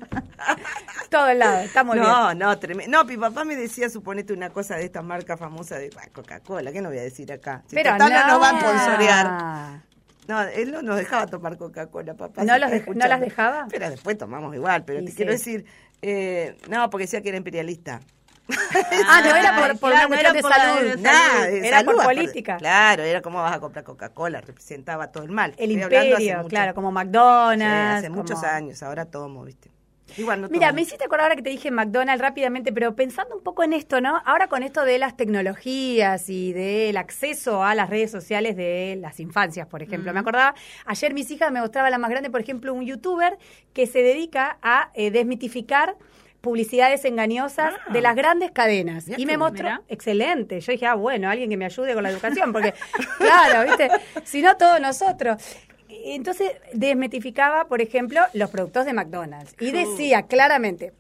todo 1.09 1.33
lado. 1.33 1.59
Está 1.59 1.83
muy 1.83 1.97
bien. 1.99 2.07
No, 2.07 2.33
no, 2.33 2.57
tremendo. 2.59 2.97
No, 2.97 3.03
mi 3.05 3.17
papá 3.17 3.43
me 3.43 3.55
decía, 3.55 3.89
suponete 3.89 4.33
una 4.33 4.49
cosa 4.49 4.75
de 4.75 4.85
esta 4.85 5.01
marca 5.01 5.37
famosa 5.37 5.77
de 5.77 5.89
Coca-Cola, 6.13 6.71
¿qué 6.71 6.81
no 6.81 6.89
voy 6.89 6.97
a 6.99 7.03
decir 7.03 7.31
acá? 7.31 7.63
Si 7.67 7.75
Pero 7.75 7.91
total 7.93 8.11
no 8.13 8.19
no. 8.19 8.27
nos 8.27 8.41
va 8.41 8.49
a 8.49 8.59
sponsorear. 8.59 9.81
No, 10.31 10.41
él 10.43 10.71
no 10.71 10.81
nos 10.81 10.95
dejaba 10.97 11.27
tomar 11.27 11.57
Coca-Cola, 11.57 12.13
papá. 12.13 12.43
¿No 12.45 12.57
los 12.57 12.69
las 12.95 13.19
dejaba? 13.19 13.67
Pero 13.69 13.89
después 13.89 14.17
tomamos 14.17 14.55
igual, 14.55 14.83
pero 14.85 15.01
Y 15.01 15.05
te 15.05 15.11
sí. 15.11 15.17
quiero 15.17 15.31
decir, 15.33 15.65
eh, 16.01 16.55
no, 16.69 16.89
porque 16.89 17.03
decía 17.03 17.21
que 17.21 17.29
era 17.29 17.37
imperialista. 17.37 17.99
Ah, 19.07 19.21
no 19.23 19.35
era 19.35 19.55
por, 19.57 19.79
por 19.79 19.91
claro, 19.91 19.93
una 19.93 20.01
no 20.03 20.07
cuestión 20.07 20.19
era 20.19 20.33
de 20.33 20.41
por 20.41 20.49
la- 20.49 20.55
salud. 20.57 20.81
de 21.51 21.67
Era 21.67 21.83
por 21.83 21.95
salud, 21.97 22.03
política. 22.05 22.57
Claro, 22.57 23.03
era 23.03 23.21
como 23.21 23.41
vas 23.41 23.55
a 23.55 23.59
comprar 23.59 23.83
Coca-Cola, 23.83 24.41
representaba 24.41 25.11
todo 25.11 25.23
el 25.23 25.31
mal. 25.31 25.51
El 25.57 25.71
Estoy 25.71 25.83
imperio, 25.83 26.37
mucho- 26.37 26.49
claro, 26.49 26.73
como 26.73 26.89
Sí, 26.89 26.93
McDonald's. 26.95 27.97
hace 27.99 28.09
muchos 28.09 28.43
años, 28.43 28.81
ahora 28.83 29.05
tomo, 29.05 29.43
¿viste? 29.43 29.69
Igual 30.17 30.41
no 30.41 30.49
Mira, 30.49 30.71
me 30.71 30.81
hiciste 30.81 31.05
acordar 31.05 31.25
ahora 31.25 31.35
que 31.35 31.41
te 31.41 31.49
dije 31.49 31.71
McDonald's 31.71 32.21
rápidamente, 32.21 32.71
pero 32.73 32.95
pensando 32.95 33.35
un 33.35 33.43
poco 33.43 33.63
en 33.63 33.73
esto, 33.73 34.01
¿no? 34.01 34.21
Ahora 34.25 34.47
con 34.47 34.63
esto 34.63 34.83
de 34.83 34.97
las 34.97 35.15
tecnologías 35.17 36.29
y 36.29 36.53
del 36.53 36.97
acceso 36.97 37.63
a 37.63 37.75
las 37.75 37.89
redes 37.89 38.11
sociales 38.11 38.55
de 38.55 38.97
las 38.99 39.19
infancias, 39.19 39.67
por 39.67 39.81
ejemplo. 39.83 40.13
Me 40.13 40.19
acordaba, 40.19 40.55
ayer 40.85 41.13
mis 41.13 41.29
hijas 41.31 41.51
me 41.51 41.59
mostraba 41.61 41.89
la 41.89 41.97
más 41.97 42.09
grande, 42.09 42.29
por 42.29 42.41
ejemplo, 42.41 42.73
un 42.73 42.85
youtuber 42.85 43.37
que 43.73 43.87
se 43.87 44.01
dedica 44.03 44.57
a 44.61 44.91
eh, 44.93 45.11
desmitificar 45.11 45.95
publicidades 46.41 47.05
engañosas 47.05 47.75
Ah. 47.87 47.93
de 47.93 48.01
las 48.01 48.15
grandes 48.15 48.51
cadenas. 48.51 49.05
Y 49.15 49.25
me 49.27 49.37
mostró, 49.37 49.69
excelente. 49.87 50.59
Yo 50.59 50.71
dije, 50.71 50.87
ah, 50.87 50.95
bueno, 50.95 51.29
alguien 51.29 51.49
que 51.51 51.57
me 51.57 51.65
ayude 51.65 51.93
con 51.93 52.01
la 52.01 52.09
educación, 52.09 52.51
porque, 52.51 52.73
claro, 53.19 53.63
¿viste? 53.69 53.89
Si 54.23 54.41
no, 54.41 54.57
todos 54.57 54.81
nosotros. 54.81 55.37
Entonces 56.05 56.51
desmetificaba, 56.73 57.65
por 57.67 57.81
ejemplo, 57.81 58.21
los 58.33 58.49
productos 58.49 58.85
de 58.85 58.93
McDonald's 58.93 59.55
y 59.59 59.71
decía 59.71 60.23
claramente 60.23 60.93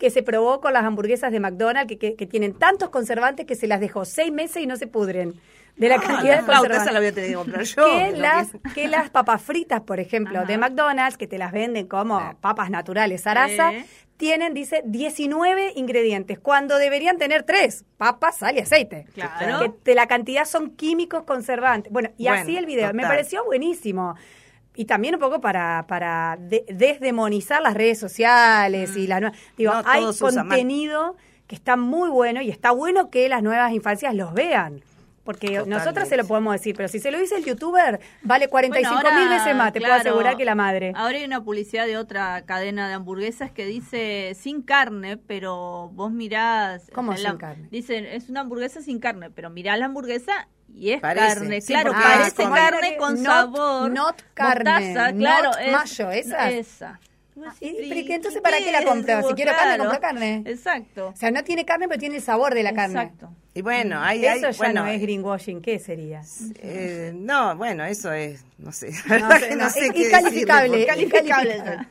que 0.00 0.10
se 0.10 0.22
probó 0.22 0.60
con 0.60 0.72
las 0.72 0.84
hamburguesas 0.84 1.30
de 1.30 1.38
McDonald's 1.40 1.96
que, 1.96 2.16
que, 2.16 2.26
tienen 2.26 2.54
tantos 2.54 2.88
conservantes 2.90 3.46
que 3.46 3.54
se 3.54 3.66
las 3.68 3.80
dejó 3.80 4.04
seis 4.04 4.32
meses 4.32 4.62
y 4.62 4.66
no 4.66 4.76
se 4.76 4.86
pudren 4.88 5.34
de 5.76 5.88
la 5.88 5.96
Ah, 5.96 6.00
cantidad 6.00 6.40
de 6.40 6.46
conservantes. 6.46 6.92
la 6.92 6.98
voy 6.98 7.08
a 7.08 7.12
tener 7.14 7.30
que 7.30 7.36
comprar 7.36 7.62
yo. 7.62 7.84
que, 7.84 8.12
las, 8.16 8.48
que- 8.74 8.88
las 8.88 9.10
papas 9.10 9.42
fritas, 9.42 9.82
por 9.82 10.00
ejemplo, 10.00 10.44
de 10.44 10.58
McDonald's, 10.58 11.16
que 11.16 11.26
te 11.28 11.38
las 11.38 11.52
venden 11.52 11.86
como 11.86 12.36
papas 12.40 12.68
naturales, 12.70 13.20
Sarasa, 13.22 13.70
Sí. 13.70 13.84
Tienen, 14.16 14.54
dice, 14.54 14.82
19 14.84 15.72
ingredientes, 15.76 16.38
cuando 16.38 16.78
deberían 16.78 17.18
tener 17.18 17.42
3, 17.42 17.84
papas, 17.96 18.38
sal 18.38 18.56
y 18.56 18.60
aceite. 18.60 19.06
Claro. 19.14 19.60
Que 19.60 19.90
de 19.90 19.94
la 19.94 20.06
cantidad 20.06 20.44
son 20.44 20.70
químicos 20.70 21.24
conservantes. 21.24 21.92
Bueno, 21.92 22.10
y 22.16 22.24
Bueno, 22.24 22.42
así 22.42 22.56
el 22.56 22.66
video. 22.66 22.92
Me 22.94 23.02
pareció 23.02 23.44
buenísimo. 23.44 24.14
Y 24.74 24.84
también 24.84 25.14
un 25.14 25.20
poco 25.20 25.40
para, 25.40 25.86
para 25.88 26.36
de- 26.38 26.64
desdemonizar 26.68 27.62
las 27.62 27.74
redes 27.74 27.98
sociales 27.98 28.96
y 28.96 29.06
las 29.06 29.20
nuevas. 29.20 29.38
Digo, 29.56 29.72
No, 29.72 29.82
hay 29.86 30.04
contenido 30.18 31.16
que 31.46 31.54
está 31.54 31.76
muy 31.76 32.10
bueno 32.10 32.42
y 32.42 32.50
está 32.50 32.72
bueno 32.72 33.08
que 33.10 33.28
las 33.28 33.42
nuevas 33.42 33.72
infancias 33.72 34.14
los 34.14 34.34
vean. 34.34 34.82
Porque 35.26 35.48
Totalmente. 35.48 35.76
nosotras 35.78 36.08
se 36.08 36.16
lo 36.16 36.24
podemos 36.26 36.52
decir, 36.54 36.74
pero 36.76 36.88
si 36.88 37.00
se 37.00 37.10
lo 37.10 37.18
dice 37.18 37.34
el 37.36 37.44
youtuber, 37.44 38.00
vale 38.22 38.48
45 38.48 38.94
Bueno, 39.02 39.10
mil 39.18 39.24
ahora, 39.28 39.38
veces 39.44 39.56
más, 39.56 39.72
te 39.72 39.80
puedo 39.80 39.92
claro, 39.92 40.08
asegurar 40.08 40.36
que 40.38 40.44
la 40.46 40.54
madre. 40.54 40.92
Ahora 40.94 41.18
hay 41.18 41.24
una 41.24 41.42
publicidad 41.42 41.84
de 41.86 41.98
otra 41.98 42.42
cadena 42.46 42.88
de 42.88 42.94
hamburguesas 42.94 43.50
que 43.50 43.66
dice 43.66 44.32
sin 44.40 44.62
carne, 44.62 45.16
pero 45.18 45.90
vos 45.92 46.12
mirás. 46.12 46.88
¿Cómo 46.94 47.12
sin 47.14 47.24
la- 47.24 47.36
carne? 47.36 47.68
Dicen, 47.70 48.06
es 48.06 48.30
una 48.30 48.40
hamburguesa 48.40 48.80
sin 48.80 49.00
carne, 49.00 49.30
pero 49.30 49.50
mirás 49.50 49.78
la 49.78 49.86
hamburguesa 49.86 50.48
y 50.72 50.90
es 50.92 51.00
Parece, 51.00 51.26
carne. 51.40 51.60
sí, 51.60 51.72
claro, 51.72 51.92
parece 51.92 52.42
con- 52.44 52.52
carne 52.54 52.96
con 52.96 53.14
Not- 53.14 53.24
sabor. 53.24 53.90
not 53.90 54.22
carne, 54.34 54.70
mostaza, 54.70 55.12
claro. 55.12 55.50
not 55.50 55.60
es- 55.60 55.72
mayo, 55.72 56.10
¿esa? 56.12 56.50
Esa. 56.50 57.00
Ah, 57.44 57.54
Sí, 57.58 57.66
y- 57.66 57.88
pero 57.88 58.00
¿y 58.00 58.04
qué, 58.04 58.06
sí, 58.08 58.12
entonces 58.14 58.38
¿qué 58.38 58.42
para 58.42 58.58
qué 58.58 58.72
la 58.72 58.78
es? 58.78 58.84
compro? 58.86 59.28
Si 59.28 59.34
quiero 59.34 59.52
carne, 59.52 59.74
Claro. 59.74 59.82
compro 59.84 60.00
carne. 60.00 60.42
Exacto. 60.46 61.08
O 61.08 61.16
sea, 61.16 61.30
no 61.30 61.44
tiene 61.44 61.64
carne, 61.64 61.86
pero 61.88 61.98
tiene 62.00 62.16
el 62.16 62.22
sabor 62.22 62.54
de 62.54 62.62
la 62.62 62.72
carne. 62.72 63.02
Exacto. 63.02 63.30
Y 63.54 63.62
bueno, 63.62 64.00
hay, 64.02 64.24
hay- 64.26 64.38
Eso 64.38 64.50
ya 64.50 64.56
bueno, 64.58 64.82
no 64.84 64.88
es 64.88 65.00
greenwashing, 65.00 65.60
¿qué 65.60 65.78
sería? 65.78 66.22
eh, 66.56 67.12
no, 67.14 67.56
bueno, 67.56 67.84
eso 67.84 68.12
es, 68.12 68.44
no 68.58 68.72
sé, 68.72 68.90
la 69.08 69.18
No 69.18 69.28
verdad 69.28 69.40
sé, 69.40 69.48
que 69.48 69.56
no, 69.56 69.64
no 69.64 69.70
sé 69.70 69.86
es 69.86 69.92
qué. 69.92 70.10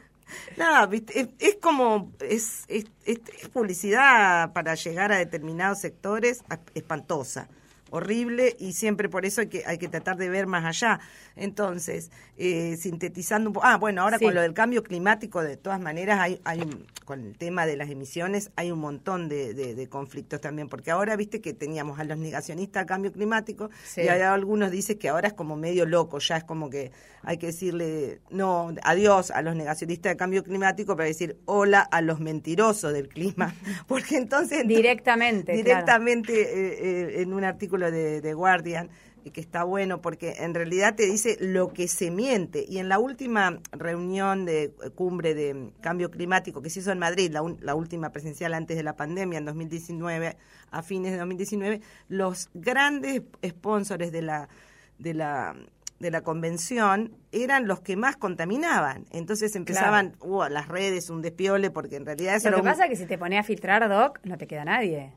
No, 0.57 0.87
viste, 0.87 1.19
es, 1.19 1.27
es 1.39 1.55
como, 1.61 2.11
es, 2.19 2.63
es, 2.67 2.85
es- 3.05 3.19
es 3.41 3.49
publicidad 3.49 4.51
para 4.53 4.73
llegar 4.75 5.11
a 5.11 5.17
determinados 5.17 5.79
sectores 5.79 6.43
espantosa, 6.73 7.47
horrible 7.91 8.55
y 8.59 8.73
siempre 8.73 9.07
por 9.07 9.25
eso 9.25 9.41
hay 9.41 9.47
que, 9.47 9.63
hay 9.65 9.77
que 9.77 9.87
tratar 9.87 10.17
de 10.17 10.29
ver 10.29 10.47
más 10.47 10.65
allá. 10.65 10.99
Entonces, 11.35 12.11
eh, 12.37 12.77
sintetizando 12.77 13.49
un 13.49 13.53
poco, 13.53 13.65
ah, 13.65 13.77
bueno, 13.77 14.01
ahora 14.01 14.17
Sí. 14.17 14.25
con 14.25 14.33
lo 14.35 14.41
del 14.41 14.53
cambio 14.53 14.83
climático, 14.83 15.41
de 15.43 15.57
todas 15.57 15.79
maneras, 15.79 16.19
hay, 16.19 16.39
hay 16.43 16.61
un- 16.61 16.85
con 17.05 17.19
el 17.21 17.37
tema 17.37 17.65
de 17.65 17.75
las 17.75 17.89
emisiones, 17.89 18.51
hay 18.55 18.71
un 18.71 18.79
montón 18.79 19.29
de, 19.29 19.53
de- 19.53 19.75
de 19.75 19.87
conflictos 19.87 20.41
también, 20.41 20.69
porque 20.69 20.91
ahora, 20.91 21.15
viste 21.15 21.41
que 21.41 21.53
teníamos 21.53 21.99
a 21.99 22.03
los 22.03 22.17
negacionistas 22.17 22.81
al 22.81 22.87
cambio 22.87 23.11
climático 23.11 23.69
Sí. 23.83 24.01
y 24.01 24.07
ahora 24.07 24.33
algunos 24.33 24.71
dicen 24.71 24.97
que 24.97 25.09
ahora 25.09 25.27
es 25.27 25.33
como 25.33 25.55
medio 25.55 25.85
loco, 25.85 26.19
ya 26.19 26.37
es 26.37 26.43
como 26.43 26.69
que 26.69 26.91
hay 27.21 27.37
que 27.37 27.47
decirle 27.47 28.21
no, 28.29 28.73
adiós 28.83 29.31
a 29.31 29.41
los 29.41 29.55
negacionistas 29.55 30.11
del 30.11 30.17
cambio 30.17 30.43
climático 30.43 30.95
para 30.95 31.07
decir 31.07 31.37
hola 31.45 31.81
a 31.81 32.01
los 32.01 32.19
mentirosos 32.19 32.93
del 32.93 33.07
clima, 33.07 33.53
porque 33.87 34.17
entonces 34.17 34.67
Directamente, 34.67 35.45
claro. 35.53 35.57
directamente 35.63 36.33
eh, 36.41 36.77
eh, 37.17 37.21
en 37.21 37.33
un 37.33 37.43
artículo 37.43 37.91
de, 37.91 38.21
de 38.21 38.33
Guardian 38.33 38.89
que 39.31 39.41
está 39.41 39.63
bueno 39.63 40.01
porque 40.01 40.35
en 40.39 40.53
realidad 40.53 40.95
te 40.95 41.05
dice 41.05 41.37
lo 41.39 41.73
que 41.73 41.87
se 41.87 42.11
miente 42.11 42.65
y 42.67 42.77
en 42.79 42.89
la 42.89 42.99
última 42.99 43.59
reunión 43.71 44.45
de 44.45 44.63
eh, 44.63 44.71
cumbre 44.93 45.33
de 45.33 45.71
cambio 45.81 46.11
climático 46.11 46.61
que 46.61 46.69
se 46.69 46.79
hizo 46.79 46.91
en 46.91 46.99
Madrid, 46.99 47.31
la, 47.31 47.41
un- 47.41 47.57
la 47.61 47.75
última 47.75 48.11
presencial 48.11 48.53
antes 48.53 48.77
de 48.77 48.83
la 48.83 48.95
pandemia 48.95 49.37
en 49.39 49.45
2019, 49.45 50.37
a 50.71 50.81
fines 50.83 51.11
de 51.11 51.17
2019, 51.17 51.81
los 52.09 52.49
grandes 52.53 53.21
sponsors 53.45 54.11
de 54.11 54.21
la 54.21 54.49
de 54.99 55.13
la 55.13 55.55
de 55.99 56.11
la 56.11 56.21
convención 56.23 57.15
eran 57.31 57.67
los 57.67 57.79
que 57.79 57.95
más 57.95 58.17
contaminaban. 58.17 59.05
Entonces 59.11 59.55
empezaban 59.55 60.17
uh, 60.19 60.43
las 60.49 60.67
redes, 60.67 61.09
un 61.09 61.21
despiole, 61.21 61.71
porque 61.71 61.95
en 61.95 62.05
realidad 62.05 62.35
eso 62.35 62.49
Lo 62.49 62.57
que 62.57 62.61
un- 62.63 62.67
pasa 62.67 62.83
es 62.83 62.89
que 62.89 62.95
si 62.97 63.05
te 63.05 63.17
pones 63.17 63.39
a 63.39 63.43
filtrar, 63.43 63.87
Doc, 63.87 64.19
no 64.25 64.37
te 64.37 64.45
queda 64.45 64.65
nadie. 64.65 65.13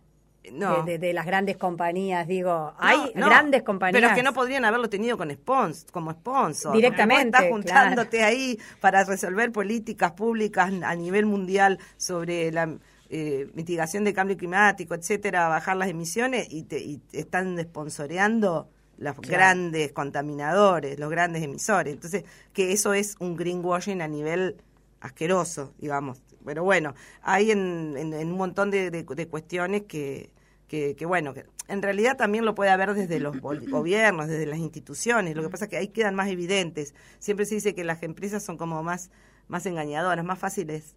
No. 0.52 0.82
De, 0.84 0.92
de- 0.92 0.98
de 0.98 1.12
las 1.12 1.26
grandes 1.26 1.56
compañías, 1.56 2.26
digo, 2.26 2.72
hay 2.78 2.98
No, 3.14 3.20
no, 3.22 3.26
grandes 3.26 3.62
compañías. 3.62 4.00
Pero 4.00 4.08
es 4.12 4.16
que 4.16 4.22
no 4.22 4.32
podrían 4.32 4.64
haberlo 4.64 4.88
tenido 4.88 5.16
con 5.16 5.30
spons, 5.30 5.86
como 5.90 6.10
sponsor. 6.12 6.74
Directamente, 6.74 7.36
estás 7.36 7.48
juntándote 7.50 8.22
ahí 8.24 8.58
para 8.80 9.04
resolver 9.04 9.52
políticas 9.52 10.12
públicas 10.12 10.72
a 10.82 10.94
nivel 10.94 11.26
mundial 11.26 11.78
sobre 11.96 12.50
la 12.52 12.76
eh, 13.10 13.48
mitigación 13.54 14.04
de 14.04 14.12
cambio 14.12 14.36
climático, 14.36 14.94
etcétera, 14.94 15.48
bajar 15.48 15.76
las 15.76 15.88
emisiones 15.88 16.46
y 16.50 16.64
te, 16.64 16.78
y 16.78 16.98
te 16.98 17.20
están 17.20 17.58
sponsoreando 17.58 18.68
los 18.98 19.16
grandes 19.20 19.92
contaminadores, 19.92 20.98
los 20.98 21.08
grandes 21.10 21.42
emisores. 21.42 21.94
Entonces, 21.94 22.24
que 22.52 22.72
eso 22.72 22.92
es 22.94 23.16
un 23.20 23.36
greenwashing 23.36 24.02
a 24.02 24.08
nivel 24.08 24.56
asqueroso, 25.00 25.72
digamos. 25.78 26.20
Pero 26.44 26.64
bueno, 26.64 26.94
hay 27.22 27.50
en, 27.50 27.94
en- 27.96 28.12
en 28.14 28.30
un 28.32 28.36
montón 28.38 28.70
de, 28.70 28.90
de- 28.90 29.04
de 29.04 29.28
cuestiones 29.28 29.82
que, 29.82 30.30
que, 30.68 30.94
que, 30.96 31.06
bueno, 31.06 31.34
que 31.34 31.44
en 31.66 31.82
realidad 31.82 32.16
también 32.16 32.44
lo 32.44 32.54
puede 32.54 32.70
haber 32.70 32.94
desde 32.94 33.18
los 33.20 33.40
gobiernos, 33.40 34.28
desde 34.28 34.46
las 34.46 34.58
instituciones. 34.58 35.34
Lo 35.34 35.42
que 35.42 35.48
pasa 35.48 35.64
es 35.64 35.70
que 35.70 35.76
ahí 35.78 35.88
quedan 35.88 36.14
más 36.14 36.28
evidentes. 36.28 36.94
Siempre 37.18 37.46
se 37.46 37.56
dice 37.56 37.74
que 37.74 37.84
las 37.84 38.02
empresas 38.02 38.44
son 38.44 38.56
como 38.56 38.82
más, 38.82 39.10
más 39.48 39.66
engañadoras, 39.66 40.24
más 40.24 40.38
fáciles, 40.38 40.94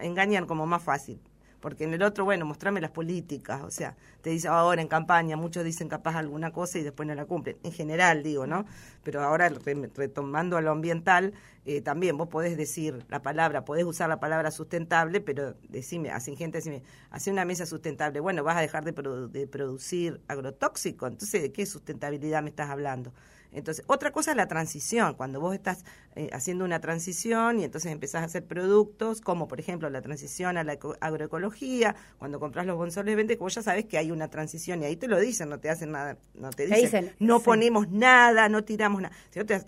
engañan 0.00 0.46
como 0.46 0.66
más 0.66 0.82
fácil. 0.82 1.20
Porque 1.60 1.84
en 1.84 1.94
el 1.94 2.02
otro, 2.02 2.24
bueno, 2.24 2.44
mostrame 2.44 2.80
las 2.80 2.90
políticas, 2.90 3.62
o 3.62 3.70
sea, 3.70 3.96
te 4.20 4.30
dice 4.30 4.48
ahora 4.48 4.82
en 4.82 4.88
campaña, 4.88 5.36
muchos 5.36 5.62
dicen 5.62 5.88
capaz 5.88 6.16
alguna 6.16 6.50
cosa 6.50 6.80
y 6.80 6.82
después 6.82 7.06
no 7.06 7.14
la 7.14 7.24
cumplen. 7.24 7.56
En 7.62 7.70
general, 7.70 8.24
digo, 8.24 8.48
¿no? 8.48 8.64
Pero 9.04 9.22
ahora, 9.22 9.48
re- 9.48 9.90
retomando 9.94 10.56
a 10.56 10.60
lo 10.60 10.72
ambiental, 10.72 11.34
eh, 11.64 11.80
también 11.80 12.16
vos 12.16 12.28
podés 12.28 12.56
decir 12.56 13.04
la 13.08 13.22
palabra, 13.22 13.64
podés 13.64 13.84
usar 13.84 14.08
la 14.08 14.20
palabra 14.20 14.50
sustentable, 14.50 15.20
pero 15.20 15.54
decime, 15.68 16.10
así 16.10 16.34
gente, 16.36 16.58
decime, 16.58 16.82
hace 17.10 17.30
una 17.30 17.44
mesa 17.44 17.66
sustentable, 17.66 18.20
bueno, 18.20 18.42
vas 18.44 18.56
a 18.56 18.60
dejar 18.60 18.84
de, 18.84 18.94
produ- 18.94 19.28
de 19.30 19.46
producir 19.46 20.20
agrotóxico, 20.28 21.06
entonces, 21.06 21.42
¿de 21.42 21.52
qué 21.52 21.66
sustentabilidad 21.66 22.42
me 22.42 22.50
estás 22.50 22.70
hablando? 22.70 23.12
Entonces, 23.54 23.84
otra 23.86 24.12
cosa 24.12 24.30
es 24.30 24.36
la 24.38 24.48
transición, 24.48 25.12
cuando 25.14 25.38
vos 25.38 25.54
estás 25.54 25.84
eh, 26.16 26.30
haciendo 26.32 26.64
una 26.64 26.80
transición 26.80 27.60
y 27.60 27.64
entonces 27.64 27.92
empezás 27.92 28.22
a 28.22 28.24
hacer 28.24 28.46
productos, 28.46 29.20
como 29.20 29.46
por 29.46 29.60
ejemplo 29.60 29.90
la 29.90 30.00
transición 30.00 30.56
a 30.56 30.64
la 30.64 30.72
eco- 30.74 30.96
agroecología, 31.02 31.94
cuando 32.18 32.40
compras 32.40 32.64
los 32.64 32.78
bonsoles 32.78 33.14
vende, 33.14 33.36
que 33.36 33.42
vos 33.42 33.54
ya 33.54 33.62
sabes 33.62 33.84
que 33.84 33.98
hay 33.98 34.10
una 34.10 34.28
transición 34.28 34.82
y 34.82 34.86
ahí 34.86 34.96
te 34.96 35.06
lo 35.06 35.18
dicen, 35.20 35.50
no 35.50 35.60
te 35.60 35.68
hacen 35.68 35.92
nada, 35.92 36.16
no 36.34 36.48
te 36.50 36.66
dicen, 36.66 36.84
dicen, 36.84 37.14
no 37.18 37.38
sí. 37.38 37.44
ponemos 37.44 37.90
nada, 37.90 38.48
no 38.48 38.64
tiramos 38.64 39.02
nada, 39.02 39.14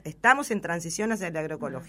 estamos 0.05 0.51
en 0.51 0.61
transición 0.63 1.13
hacia 1.13 1.31
la 1.31 1.41
agroecología. 1.41 1.84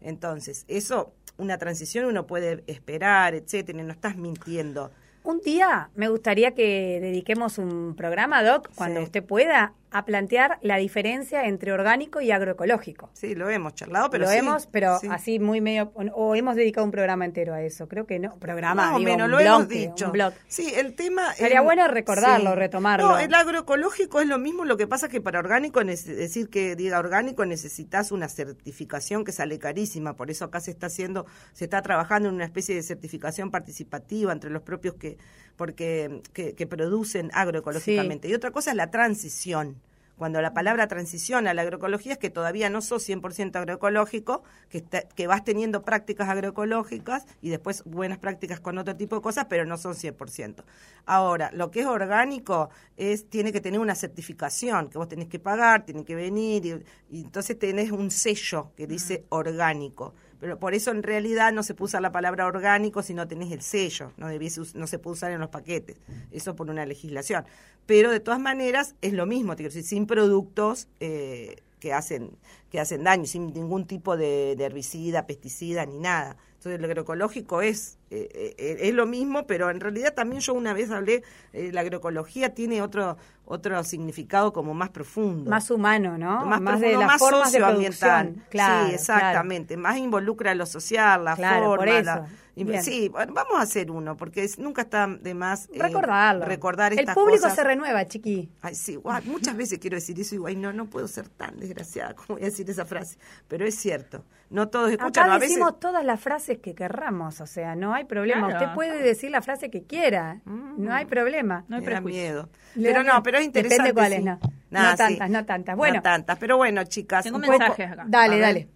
Entonces, 0.00 0.64
eso, 0.68 1.12
una 1.36 1.58
transición 1.58 2.04
uno 2.06 2.26
puede 2.26 2.62
esperar, 2.66 3.34
etcétera, 3.34 3.82
no 3.82 3.92
estás 3.92 4.16
mintiendo. 4.16 4.90
Un 5.22 5.40
día 5.40 5.90
me 5.94 6.08
gustaría 6.08 6.52
que 6.54 6.98
dediquemos 7.00 7.56
un 7.58 7.94
programa, 7.96 8.42
Doc, 8.42 8.68
cuando 8.74 9.00
Sí. 9.00 9.04
usted 9.06 9.24
pueda, 9.24 9.72
a 9.94 10.04
plantear 10.04 10.58
la 10.60 10.76
diferencia 10.76 11.46
entre 11.46 11.72
orgánico 11.72 12.20
y 12.20 12.32
agroecológico. 12.32 13.10
Sí, 13.12 13.34
lo 13.36 13.48
hemos 13.48 13.74
charlado, 13.74 14.10
pero 14.10 14.24
Lo 14.24 14.30
sí, 14.30 14.38
hemos, 14.38 14.66
pero 14.66 14.98
sí. 14.98 15.06
así 15.10 15.38
muy 15.38 15.60
medio, 15.60 15.92
o 16.14 16.34
hemos 16.34 16.56
dedicado 16.56 16.84
un 16.84 16.90
programa 16.90 17.24
entero 17.24 17.54
a 17.54 17.62
eso. 17.62 17.86
Creo 17.88 18.04
que 18.06 18.18
no, 18.18 18.36
programa, 18.38 18.86
Más 18.86 18.94
o 18.96 18.98
digo, 18.98 19.10
menos, 19.12 19.26
un 19.26 19.30
lo 19.30 19.38
hemos 19.40 19.68
dicho. 19.68 20.06
un 20.06 20.12
blog. 20.12 20.34
Sí, 20.48 20.72
el 20.76 20.94
tema... 20.94 21.32
Sería 21.34 21.58
el- 21.60 21.64
bueno 21.64 21.86
recordarlo, 21.86 22.54
retomarlo. 22.56 23.08
No, 23.08 23.18
el 23.18 23.32
agroecológico 23.32 24.20
es 24.20 24.26
lo 24.26 24.38
mismo, 24.38 24.64
lo 24.64 24.76
que 24.76 24.86
pasa 24.88 25.06
es 25.06 25.12
que 25.12 25.20
para 25.20 25.38
orgánico, 25.38 25.80
es 25.80 26.04
decir 26.06 26.48
que 26.50 26.74
diga 26.74 26.98
orgánico, 26.98 27.46
necesitas 27.46 28.10
una 28.10 28.28
certificación 28.28 29.24
que 29.24 29.30
sale 29.30 29.58
carísima, 29.60 30.16
por 30.16 30.30
eso 30.30 30.44
acá 30.44 30.58
se 30.60 30.72
está 30.72 30.88
haciendo, 30.88 31.24
se 31.52 31.64
está 31.64 31.80
trabajando 31.82 32.28
en 32.28 32.34
una 32.34 32.44
especie 32.44 32.74
de 32.74 32.82
certificación 32.82 33.52
participativa 33.52 34.32
entre 34.32 34.50
los 34.50 34.62
propios 34.62 34.94
que, 34.96 35.18
porque, 35.56 36.20
que, 36.32 36.54
que 36.54 36.66
producen 36.66 37.30
agroecológicamente. 37.32 38.28
Y 38.28 38.34
otra 38.34 38.50
cosa 38.50 38.70
es 38.72 38.76
la 38.76 38.90
transición. 38.90 39.76
Cuando 40.16 40.40
la 40.40 40.54
palabra 40.54 40.86
transición 40.86 41.46
a 41.48 41.54
la 41.54 41.62
agroecología 41.62 42.12
es 42.12 42.18
que 42.18 42.30
todavía 42.30 42.70
no 42.70 42.80
sos 42.82 43.02
100% 43.02 43.58
agroecológico, 43.58 44.42
que, 44.68 44.78
está- 44.78 45.02
que 45.02 45.26
vas 45.26 45.44
teniendo 45.44 45.82
prácticas 45.82 46.28
agroecológicas 46.28 47.26
y 47.42 47.50
después 47.50 47.82
buenas 47.84 48.18
prácticas 48.18 48.60
con 48.60 48.78
otro 48.78 48.96
tipo 48.96 49.16
de 49.16 49.22
cosas, 49.22 49.46
pero 49.48 49.64
no 49.64 49.76
son 49.76 49.94
100%. 49.94 50.64
Ahora, 51.06 51.50
lo 51.52 51.70
que 51.70 51.80
es 51.80 51.86
orgánico 51.86 52.70
es 52.96 53.28
tiene 53.28 53.52
que 53.52 53.60
tener 53.60 53.80
una 53.80 53.94
certificación 53.94 54.88
que 54.88 54.98
vos 54.98 55.08
tenés 55.08 55.28
que 55.28 55.38
pagar, 55.38 55.84
tiene 55.84 56.04
que 56.04 56.14
venir 56.14 56.64
y, 57.10 57.18
y 57.18 57.22
entonces 57.24 57.58
tenés 57.58 57.90
un 57.90 58.10
sello 58.10 58.72
que 58.76 58.86
dice 58.86 59.24
orgánico. 59.30 60.14
Pero 60.44 60.58
por 60.58 60.74
eso 60.74 60.90
en 60.90 61.02
realidad 61.02 61.54
no 61.54 61.62
se 61.62 61.72
puede 61.72 61.86
usar 61.86 62.02
la 62.02 62.12
palabra 62.12 62.44
orgánico 62.44 63.02
si 63.02 63.14
no 63.14 63.26
tenés 63.26 63.50
el 63.50 63.62
sello, 63.62 64.12
no, 64.18 64.28
debiese 64.28 64.60
no 64.74 64.86
se 64.86 64.98
puede 64.98 65.14
usar 65.14 65.32
en 65.32 65.40
los 65.40 65.48
paquetes, 65.48 65.96
eso 66.32 66.54
por 66.54 66.68
una 66.68 66.84
legislación. 66.84 67.46
Pero 67.86 68.10
de 68.10 68.20
todas 68.20 68.40
maneras 68.40 68.94
es 69.00 69.14
lo 69.14 69.24
mismo, 69.24 69.56
te 69.56 69.70
sin 69.70 70.06
productos 70.06 70.86
eh, 71.00 71.56
que 71.80 71.94
hacen 71.94 72.36
que 72.70 72.78
hacen 72.78 73.04
daño 73.04 73.24
sin 73.24 73.54
ningún 73.54 73.86
tipo 73.86 74.18
de, 74.18 74.54
de 74.54 74.64
herbicida, 74.64 75.26
pesticida 75.26 75.86
ni 75.86 75.98
nada. 75.98 76.36
Entonces 76.56 76.78
el 76.78 76.84
agroecológico 76.84 77.62
es, 77.62 77.96
eh, 78.14 78.54
eh, 78.58 78.76
es 78.80 78.94
lo 78.94 79.06
mismo, 79.06 79.46
pero 79.46 79.70
en 79.70 79.80
realidad 79.80 80.14
también 80.14 80.40
yo 80.40 80.54
una 80.54 80.72
vez 80.72 80.90
hablé, 80.90 81.22
eh, 81.52 81.70
la 81.72 81.80
agroecología 81.82 82.54
tiene 82.54 82.82
otro 82.82 83.16
otro 83.46 83.84
significado 83.84 84.54
como 84.54 84.72
más 84.72 84.88
profundo. 84.88 85.50
Más 85.50 85.70
humano, 85.70 86.16
¿no? 86.16 86.46
Más, 86.46 86.60
de 86.60 86.64
profundo, 86.64 86.98
las 87.00 87.06
más 87.08 87.18
formas 87.18 87.52
de 87.52 87.58
socioambiental. 87.58 88.22
producción. 88.28 88.48
Claro, 88.50 88.88
sí, 88.88 88.94
exactamente. 88.94 89.76
Más 89.76 89.98
involucra 89.98 90.54
lo 90.54 90.64
social, 90.64 91.24
la 91.24 91.36
Claro, 91.36 91.66
por 91.66 91.80
forma. 91.80 91.92
eso. 91.98 92.04
la- 92.04 92.26
y- 92.56 92.64
Bien. 92.64 92.82
sí, 92.82 93.08
bueno, 93.10 93.34
vamos 93.34 93.56
a 93.58 93.62
hacer 93.62 93.90
uno, 93.90 94.16
porque 94.16 94.44
es- 94.44 94.58
nunca 94.58 94.82
está 94.82 95.08
de 95.08 95.34
más 95.34 95.66
eh, 95.72 95.78
Recordarlo. 95.78 96.46
recordar 96.46 96.92
El 96.94 97.00
estas 97.00 97.14
público 97.16 97.42
cosas. 97.42 97.54
se 97.56 97.64
renueva, 97.64 98.06
chiqui. 98.06 98.48
Ay, 98.62 98.74
sí, 98.76 98.94
guau, 98.96 99.20
muchas 99.24 99.56
veces 99.56 99.78
quiero 99.78 99.96
decir 99.96 100.18
eso 100.18 100.48
y 100.48 100.56
no, 100.56 100.72
no 100.72 100.86
puedo 100.86 101.06
ser 101.08 101.28
tan 101.28 101.58
desgraciada 101.58 102.14
como 102.14 102.36
voy 102.38 102.42
a 102.42 102.46
decir 102.46 102.70
esa 102.70 102.86
frase, 102.86 103.18
pero 103.48 103.66
es 103.66 103.74
cierto. 103.74 104.24
No 104.50 104.68
todos 104.68 104.90
escuchan, 104.92 105.24
Acá 105.24 105.34
a 105.34 105.38
veces 105.38 105.56
decimos 105.56 105.80
todas 105.80 106.04
las 106.04 106.20
frases 106.20 106.58
que 106.60 106.74
querramos, 106.76 107.40
o 107.40 107.46
sea, 107.46 107.74
no 107.74 107.92
hay 107.92 108.03
problema. 108.06 108.48
Claro. 108.48 108.64
Usted 108.64 108.74
puede 108.74 109.02
decir 109.02 109.30
la 109.30 109.42
frase 109.42 109.70
que 109.70 109.82
quiera, 109.84 110.40
no 110.44 110.92
hay 110.92 111.04
problema. 111.06 111.64
No 111.68 111.76
hay 111.76 111.82
prejuicio. 111.82 112.20
miedo. 112.22 112.48
Le 112.74 112.88
Pero 112.90 113.02
no, 113.04 113.22
pero 113.22 113.38
es 113.38 113.44
interesante. 113.44 113.84
Depende 113.88 113.94
cuáles, 113.94 114.18
sí. 114.18 114.24
no. 114.24 114.38
Nada, 114.70 114.90
No 114.90 114.92
sí. 114.92 114.96
tantas, 114.98 115.30
no 115.30 115.44
tantas. 115.44 115.76
Bueno. 115.76 115.96
No 115.96 116.02
tantas, 116.02 116.38
pero 116.38 116.56
bueno, 116.56 116.82
chicas. 116.84 117.24
Tengo 117.24 117.36
un 117.36 117.42
mensajes 117.42 117.88
poco- 117.88 118.00
acá. 118.00 118.04
Dale, 118.08 118.38
dale. 118.40 118.68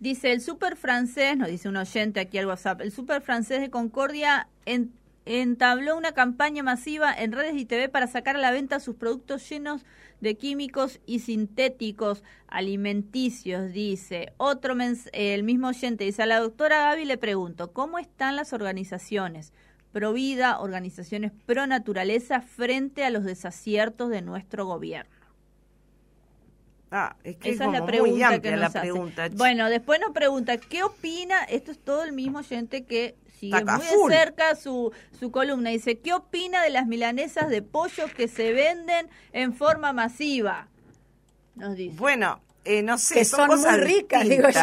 Dice 0.00 0.32
el 0.32 0.40
super 0.40 0.76
francés, 0.76 1.36
nos 1.36 1.48
dice 1.48 1.68
un 1.68 1.76
oyente 1.76 2.20
aquí 2.20 2.38
al 2.38 2.46
WhatsApp, 2.46 2.80
el 2.80 2.90
super 2.90 3.22
francés 3.22 3.60
de 3.60 3.70
Concordia 3.70 4.48
en- 4.66 4.92
entabló 5.26 5.96
una 5.96 6.12
campaña 6.12 6.62
masiva 6.62 7.12
en 7.14 7.30
redes 7.32 7.54
y 7.56 7.64
TV 7.64 7.88
para 7.88 8.06
sacar 8.08 8.36
a 8.36 8.40
la 8.40 8.50
venta 8.50 8.80
sus 8.80 8.96
productos 8.96 9.48
llenos 9.48 9.84
de 10.22 10.36
químicos 10.36 11.00
y 11.04 11.18
sintéticos 11.18 12.22
alimenticios, 12.46 13.72
dice. 13.72 14.32
Otro 14.36 14.74
el 15.12 15.42
mismo 15.42 15.68
oyente 15.68 16.04
dice, 16.04 16.22
a 16.22 16.26
la 16.26 16.38
doctora 16.38 16.82
Gaby 16.82 17.04
le 17.04 17.18
pregunto, 17.18 17.72
¿cómo 17.72 17.98
están 17.98 18.36
las 18.36 18.52
organizaciones 18.52 19.52
pro 19.90 20.12
vida, 20.12 20.60
organizaciones 20.60 21.32
pro 21.44 21.66
naturaleza 21.66 22.40
frente 22.40 23.04
a 23.04 23.10
los 23.10 23.24
desaciertos 23.24 24.10
de 24.10 24.22
nuestro 24.22 24.64
gobierno? 24.64 25.21
Ah, 26.94 27.16
es 27.24 27.36
que 27.36 27.50
Esa 27.52 27.64
es 27.64 27.68
es 27.74 27.80
la 27.80 27.86
pregunta 27.86 28.12
muy 28.12 28.22
amplia 28.22 28.40
que 28.42 28.56
la 28.56 28.66
nos 28.68 28.76
hace. 28.76 29.30
Bueno, 29.36 29.70
después 29.70 29.98
nos 29.98 30.10
pregunta, 30.12 30.58
¿qué 30.58 30.82
opina? 30.82 31.42
Esto 31.44 31.70
es 31.72 31.78
todo 31.78 32.04
el 32.04 32.12
mismo 32.12 32.40
oyente 32.40 32.84
que 32.84 33.16
sigue 33.40 33.56
Está 33.56 33.78
muy 33.78 33.86
full. 33.86 34.10
de 34.10 34.18
cerca 34.18 34.54
su, 34.56 34.92
su 35.18 35.30
columna. 35.32 35.70
Dice, 35.70 35.98
¿qué 35.98 36.12
opina 36.12 36.62
de 36.62 36.68
las 36.70 36.86
milanesas 36.86 37.48
de 37.48 37.62
pollo 37.62 38.04
que 38.14 38.28
se 38.28 38.52
venden 38.52 39.08
en 39.32 39.54
forma 39.54 39.92
masiva? 39.94 40.68
Nos 41.54 41.76
dice. 41.76 41.96
Bueno, 41.98 42.40
eh, 42.64 42.82
no 42.82 42.98
sé, 42.98 43.14
Que 43.14 43.24
son, 43.24 43.38
son 43.40 43.48
muy 43.48 43.56
cosas 43.56 43.80
ricas, 43.80 44.28
digo 44.28 44.48
yo. 44.50 44.60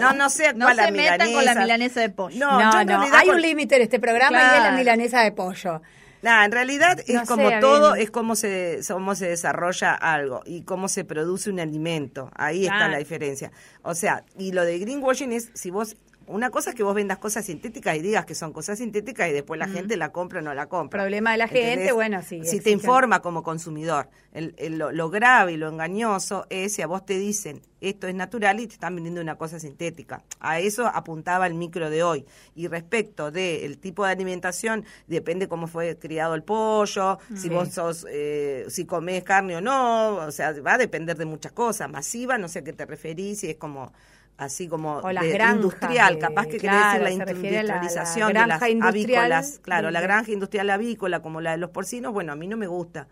No, 0.00 0.12
no 0.12 0.28
sé 0.30 0.52
no 0.54 0.66
cuál 0.66 0.76
se 0.76 0.82
la 0.82 0.90
metan 0.90 1.32
con 1.32 1.44
la 1.44 1.54
milanesa. 1.54 2.00
de 2.00 2.10
pollo. 2.10 2.38
No, 2.38 2.60
No, 2.60 2.84
no, 2.84 3.00
hay 3.14 3.26
con- 3.26 3.36
un 3.36 3.42
límite 3.42 3.76
en 3.76 3.82
este 3.82 3.98
programa 3.98 4.38
y 4.38 4.40
es 4.44 4.52
la 4.52 4.58
Claro. 4.58 4.76
milanesa 4.76 5.20
de 5.22 5.32
pollo. 5.32 5.80
Nah, 6.22 6.44
en 6.44 6.52
realidad 6.52 7.00
es 7.00 7.14
No 7.14 7.26
como 7.26 7.50
todo, 7.60 7.96
es 7.96 8.10
cómo 8.10 8.36
se, 8.36 8.80
cómo 8.88 9.14
se 9.16 9.28
desarrolla 9.28 9.92
algo 9.92 10.42
y 10.46 10.62
cómo 10.62 10.88
se 10.88 11.04
produce 11.04 11.50
un 11.50 11.58
alimento. 11.58 12.30
Ahí 12.36 12.64
está 12.64 12.88
la 12.88 12.98
diferencia. 12.98 13.50
O 13.82 13.94
sea, 13.94 14.24
y 14.38 14.52
lo 14.52 14.64
de 14.64 14.78
greenwashing 14.78 15.32
es 15.32 15.50
si 15.54 15.70
vos, 15.70 15.96
una 16.32 16.50
cosa 16.50 16.70
es 16.70 16.76
que 16.76 16.82
vos 16.82 16.94
vendas 16.94 17.18
cosas 17.18 17.44
sintéticas 17.44 17.96
y 17.96 18.00
digas 18.00 18.24
que 18.26 18.34
son 18.34 18.52
cosas 18.52 18.78
sintéticas 18.78 19.28
y 19.28 19.32
después 19.32 19.58
la 19.58 19.68
gente 19.68 19.96
la 19.96 20.10
compra 20.10 20.40
o 20.40 20.42
no 20.42 20.54
la 20.54 20.66
compra. 20.66 21.00
Problema 21.00 21.32
de 21.32 21.38
la 21.38 21.48
gente, 21.48 21.92
bueno, 21.92 22.20
sí, 22.22 22.44
Si 22.44 22.60
te 22.60 22.70
informa 22.70 23.20
como 23.22 23.42
consumidor, 23.42 24.08
el, 24.32 24.54
el- 24.58 24.78
lo, 24.78 24.90
lo 24.92 25.10
grave 25.10 25.52
y 25.52 25.56
lo 25.56 25.68
engañoso 25.68 26.46
es 26.50 26.74
si 26.74 26.82
a 26.82 26.86
vos 26.86 27.04
te 27.06 27.18
dicen 27.18 27.62
esto 27.80 28.06
es 28.06 28.14
natural 28.14 28.60
y 28.60 28.68
te 28.68 28.74
están 28.74 28.94
vendiendo 28.94 29.20
una 29.20 29.36
cosa 29.36 29.58
sintética. 29.58 30.22
A 30.38 30.60
eso 30.60 30.86
apuntaba 30.86 31.48
el 31.48 31.54
micro 31.54 31.90
de 31.90 32.04
hoy. 32.04 32.24
Y 32.54 32.68
respecto 32.68 33.32
del 33.32 33.78
tipo 33.78 34.04
de 34.06 34.12
alimentación, 34.12 34.84
depende 35.08 35.48
cómo 35.48 35.66
fue 35.66 35.98
criado 35.98 36.36
el 36.36 36.44
pollo, 36.44 37.18
si 37.34 37.48
vos 37.48 37.70
sos, 37.70 38.06
eh, 38.08 38.66
si 38.68 38.84
comés 38.86 39.24
carne 39.24 39.56
o 39.56 39.60
no, 39.60 40.14
o 40.14 40.30
sea, 40.30 40.52
va 40.60 40.74
a 40.74 40.78
depender 40.78 41.16
de 41.16 41.24
muchas 41.24 41.50
cosas. 41.50 41.90
Masiva, 41.90 42.38
no 42.38 42.46
sé 42.46 42.60
a 42.60 42.62
qué 42.64 42.72
te 42.72 42.86
referís, 42.86 43.40
si 43.40 43.50
es 43.50 43.56
como 43.56 43.92
así 44.36 44.66
como 44.68 44.96
O 44.98 45.12
las 45.12 45.24
de 45.24 45.32
granjas 45.32 45.56
industrial, 45.56 46.18
capaz 46.18 46.46
que 46.46 46.56
claro, 46.58 47.04
querés 47.04 47.16
se 47.16 47.24
decir 47.24 47.52
la 47.52 47.60
a 47.60 47.62
la- 47.62 47.68
la 47.68 47.70
industrialización 47.80 48.28
de 48.28 48.34
las 48.46 48.62
avícolas, 48.62 49.58
claro, 49.62 49.90
la 49.90 50.00
granja 50.00 50.32
industrial 50.32 50.70
avícola 50.70 51.20
como 51.20 51.40
la 51.40 51.52
de 51.52 51.58
los 51.58 51.70
porcinos, 51.70 52.12
bueno, 52.12 52.32
a 52.32 52.36
mí 52.36 52.46
no 52.48 52.56
me 52.56 52.66
gusta. 52.66 53.08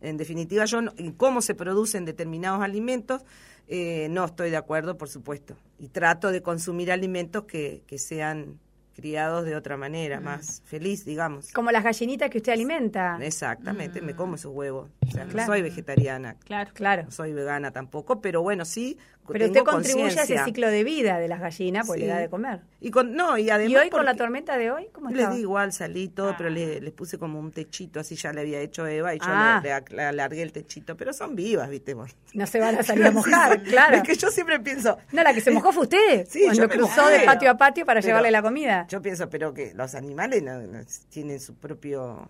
En 0.00 0.16
definitiva, 0.16 0.64
yo 0.64 0.80
no- 0.80 0.92
en 0.96 1.12
cómo 1.12 1.40
se 1.42 1.54
producen 1.54 2.04
determinados 2.04 2.62
alimentos, 2.62 3.22
eh, 3.68 4.08
no 4.10 4.24
estoy 4.24 4.50
de 4.50 4.56
acuerdo, 4.56 4.98
por 4.98 5.08
supuesto. 5.08 5.56
Y 5.78 5.88
trato 5.88 6.32
de 6.32 6.42
consumir 6.42 6.90
alimentos 6.90 7.44
que, 7.44 7.82
que 7.86 7.98
sean 7.98 8.58
criados 8.92 9.44
de 9.44 9.56
otra 9.56 9.76
manera, 9.76 10.20
más 10.20 10.62
feliz, 10.64 11.04
digamos. 11.04 11.52
Como 11.52 11.70
las 11.70 11.82
gallinitas 11.84 12.30
que 12.30 12.38
usted 12.38 12.52
alimenta. 12.52 13.18
Exactamente, 13.20 14.00
me 14.02 14.14
como 14.14 14.36
esos 14.36 14.52
huevos. 14.54 14.90
O 15.06 15.10
sea, 15.10 15.24
Claro. 15.24 15.36
no 15.40 15.46
soy 15.46 15.62
vegetariana, 15.62 16.36
Claro. 16.44 16.70
Claro. 16.74 17.02
no 17.04 17.10
soy 17.10 17.32
vegana 17.32 17.70
tampoco, 17.70 18.20
pero 18.20 18.42
bueno, 18.42 18.64
sí 18.64 18.96
Pero 19.28 19.44
tengo 19.52 19.60
usted 19.60 19.72
contribuye 19.72 20.18
a 20.18 20.22
ese 20.24 20.44
ciclo 20.44 20.68
de 20.68 20.82
vida 20.84 21.18
de 21.18 21.28
las 21.28 21.38
gallinas, 21.40 21.86
pues 21.86 22.00
Sí. 22.00 22.06
le 22.06 22.12
da 22.12 22.18
de 22.18 22.28
comer. 22.28 22.60
Y 22.80 22.90
con, 22.90 23.14
no, 23.14 23.38
y 23.38 23.50
además 23.50 23.70
¿Y 23.72 23.76
hoy 23.76 23.90
con 23.90 24.04
la 24.04 24.14
tormenta 24.16 24.56
de 24.58 24.72
hoy? 24.72 24.88
¿Cómo 24.92 25.10
Les 25.10 25.20
está? 25.20 25.34
di 25.34 25.40
igual, 25.42 25.72
salí 25.72 26.08
todo, 26.08 26.30
Ah. 26.30 26.34
pero 26.36 26.50
le- 26.50 26.80
les 26.80 26.92
puse 26.92 27.18
como 27.18 27.38
un 27.38 27.52
techito, 27.52 28.00
así 28.00 28.16
ya 28.16 28.32
le 28.32 28.40
había 28.40 28.58
hecho 28.60 28.84
Eva 28.86 29.14
y 29.14 29.18
yo 29.18 29.24
Ah. 29.28 29.60
le, 29.62 29.96
le 29.96 30.02
alargué 30.02 30.42
el 30.42 30.50
techito, 30.52 30.96
pero 30.96 31.12
son 31.12 31.36
vivas, 31.36 31.68
¿viste? 31.70 31.94
vos? 31.94 32.10
No 32.34 32.46
se 32.48 32.58
van 32.58 32.76
a 32.76 32.82
salir 32.82 33.06
a 33.06 33.10
mojar, 33.12 33.62
claro. 33.62 33.98
Es 33.98 34.02
que 34.02 34.16
yo 34.16 34.28
siempre 34.30 34.58
pienso... 34.58 34.98
No, 35.12 35.22
la 35.22 35.32
que 35.32 35.40
se 35.40 35.50
mojó 35.52 35.70
fue 35.72 35.84
usted. 35.84 36.26
Sí, 36.28 36.42
cuando 36.44 36.62
yo 36.62 36.68
cruzó 36.68 37.02
mojé. 37.02 37.18
de 37.18 37.24
patio 37.24 37.50
a 37.50 37.56
patio 37.56 37.84
para 37.86 38.00
Pero 38.00 38.08
llevarle 38.08 38.30
la 38.32 38.42
comida. 38.42 38.81
Yo 38.88 39.00
pienso, 39.02 39.28
pero 39.30 39.52
que 39.54 39.72
los 39.74 39.94
animales 39.94 40.42
no- 40.42 40.60
no 40.62 40.80
tienen 41.10 41.40
su 41.40 41.54
propio 41.54 42.28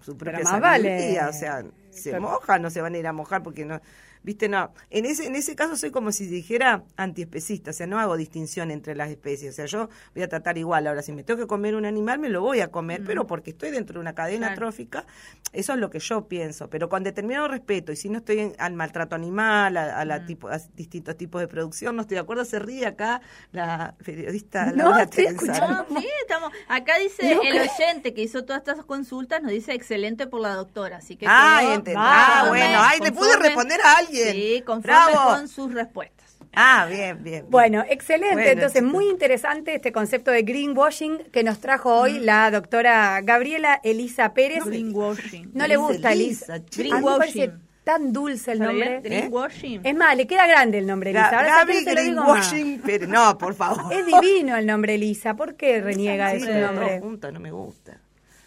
su 0.00 0.16
propia 0.18 0.40
más 0.44 0.60
vale. 0.60 0.88
sabiduría, 0.98 1.28
o 1.28 1.32
sea, 1.32 1.64
se 1.90 2.10
Pero- 2.10 2.20
mojan, 2.22 2.60
no 2.60 2.68
se 2.70 2.82
van 2.82 2.94
a 2.94 2.98
ir 2.98 3.06
a 3.06 3.12
mojar 3.14 3.42
porque 3.42 3.64
no, 3.64 3.80
viste, 4.24 4.48
no, 4.48 4.72
en 4.90 5.04
ese 5.04 5.26
en 5.26 5.36
ese 5.36 5.54
caso 5.54 5.76
soy 5.76 5.90
como 5.92 6.10
si 6.10 6.26
dijera 6.26 6.82
antiespecista, 6.96 7.70
o 7.70 7.72
sea, 7.72 7.86
no 7.86 8.00
hago 8.00 8.16
distinción 8.16 8.70
entre 8.72 8.96
las 8.96 9.10
especies, 9.10 9.52
o 9.52 9.56
sea, 9.56 9.66
yo 9.66 9.88
voy 10.14 10.24
a 10.24 10.28
tratar 10.28 10.58
igual, 10.58 10.86
ahora 10.88 11.02
si 11.02 11.12
me 11.12 11.22
tengo 11.22 11.38
que 11.38 11.46
comer 11.46 11.76
un 11.76 11.84
animal 11.84 12.18
me 12.18 12.28
lo 12.30 12.40
voy 12.40 12.60
a 12.60 12.68
comer, 12.72 13.02
pero 13.06 13.26
porque 13.26 13.50
estoy 13.50 13.70
dentro 13.70 13.94
de 13.94 14.00
una 14.00 14.14
cadena 14.14 14.46
Claro. 14.48 14.56
trófica, 14.62 15.04
eso 15.52 15.72
es 15.74 15.78
lo 15.78 15.90
que 15.90 15.98
yo 16.00 16.26
pienso, 16.26 16.68
pero 16.68 16.88
con 16.88 17.04
determinado 17.04 17.46
respeto 17.48 17.92
y 17.92 17.96
si 17.96 18.08
no 18.08 18.18
estoy 18.18 18.40
en- 18.40 18.54
al 18.58 18.72
maltrato 18.74 19.14
animal, 19.14 19.76
a, 19.76 20.00
a 20.00 20.04
la 20.04 20.26
tipo, 20.26 20.48
a 20.48 20.58
distintos 20.74 21.16
tipos 21.16 21.40
de 21.40 21.46
producción, 21.48 21.94
no 21.94 22.02
estoy 22.02 22.16
de 22.16 22.20
acuerdo, 22.22 22.44
se 22.44 22.58
ríe 22.58 22.86
acá 22.86 23.20
la 23.52 23.94
periodista 24.04 24.66
No, 24.66 24.84
Laura 24.84 25.02
estoy 25.02 25.26
escuchando. 25.26 25.86
No, 25.90 26.00
sí, 26.00 26.08
estamos. 26.22 26.50
Acá 26.68 26.98
dice 26.98 27.34
No 27.34 27.42
el 27.42 27.58
oyente 27.68 28.14
que 28.14 28.22
hizo 28.22 28.44
todas 28.44 28.62
estas 28.62 28.84
consultas, 28.84 29.42
nos 29.42 29.52
dice 29.52 29.74
excelente 29.74 30.26
por 30.26 30.40
la 30.40 30.54
doctora. 30.54 30.96
Así 30.98 31.16
que 31.16 31.26
Ah, 31.28 31.80
quedó. 31.84 31.98
Ah, 31.98 32.46
bueno, 32.48 32.78
ay, 32.80 33.00
le 33.00 33.12
pude 33.12 33.36
responder 33.36 33.80
a 33.82 33.96
alguien. 33.98 34.13
Sí, 34.16 34.62
conforme 34.64 34.96
Bravo. 35.12 35.30
con 35.36 35.48
sus 35.48 35.72
respuestas. 35.72 36.14
Ah, 36.56 36.86
bien, 36.88 37.16
bien. 37.22 37.22
bien. 37.24 37.46
Bueno, 37.50 37.84
excelente. 37.88 38.34
Bueno, 38.34 38.50
Entonces, 38.50 38.80
chicos. 38.80 38.92
muy 38.92 39.08
interesante 39.08 39.74
este 39.74 39.90
concepto 39.90 40.30
de 40.30 40.42
greenwashing 40.42 41.18
que 41.32 41.42
nos 41.42 41.58
trajo 41.58 41.92
hoy 41.98 42.20
la 42.20 42.48
doctora 42.52 43.20
Gabriela 43.22 43.80
Elisa 43.82 44.32
Pérez. 44.34 44.64
Greenwashing. 44.64 45.50
No 45.52 45.66
le 45.66 45.76
gusta, 45.76 46.12
Elisa, 46.12 46.56
Elisa. 46.56 46.70
che. 46.70 46.82
A 46.92 46.98
mí 47.00 47.04
me 47.04 47.16
parece 47.18 47.38
Greenwashing. 47.38 47.68
tan 47.82 48.12
dulce 48.12 48.52
el 48.52 48.60
nombre. 48.60 49.00
Greenwashing. 49.02 49.80
Es 49.84 49.96
más, 49.96 50.16
le 50.16 50.28
queda 50.28 50.46
grande 50.46 50.78
el 50.78 50.86
nombre 50.86 51.10
Elisa. 51.10 51.36
Ahora 51.40 51.64
más. 51.64 51.84
Greenwashing, 51.84 52.82
pero 52.86 53.08
no, 53.08 53.36
por 53.36 53.54
favor. 53.54 53.92
Es 53.92 54.06
divino 54.06 54.56
el 54.56 54.64
nombre 54.64 54.94
Elisa. 54.94 55.34
¿Por 55.34 55.56
qué 55.56 55.80
reniega 55.80 56.32
de 56.34 56.38
su 56.40 56.52
nombre? 56.52 57.00
juntos 57.00 57.32
no 57.32 57.40
me 57.40 57.50
gusta. 57.50 58.00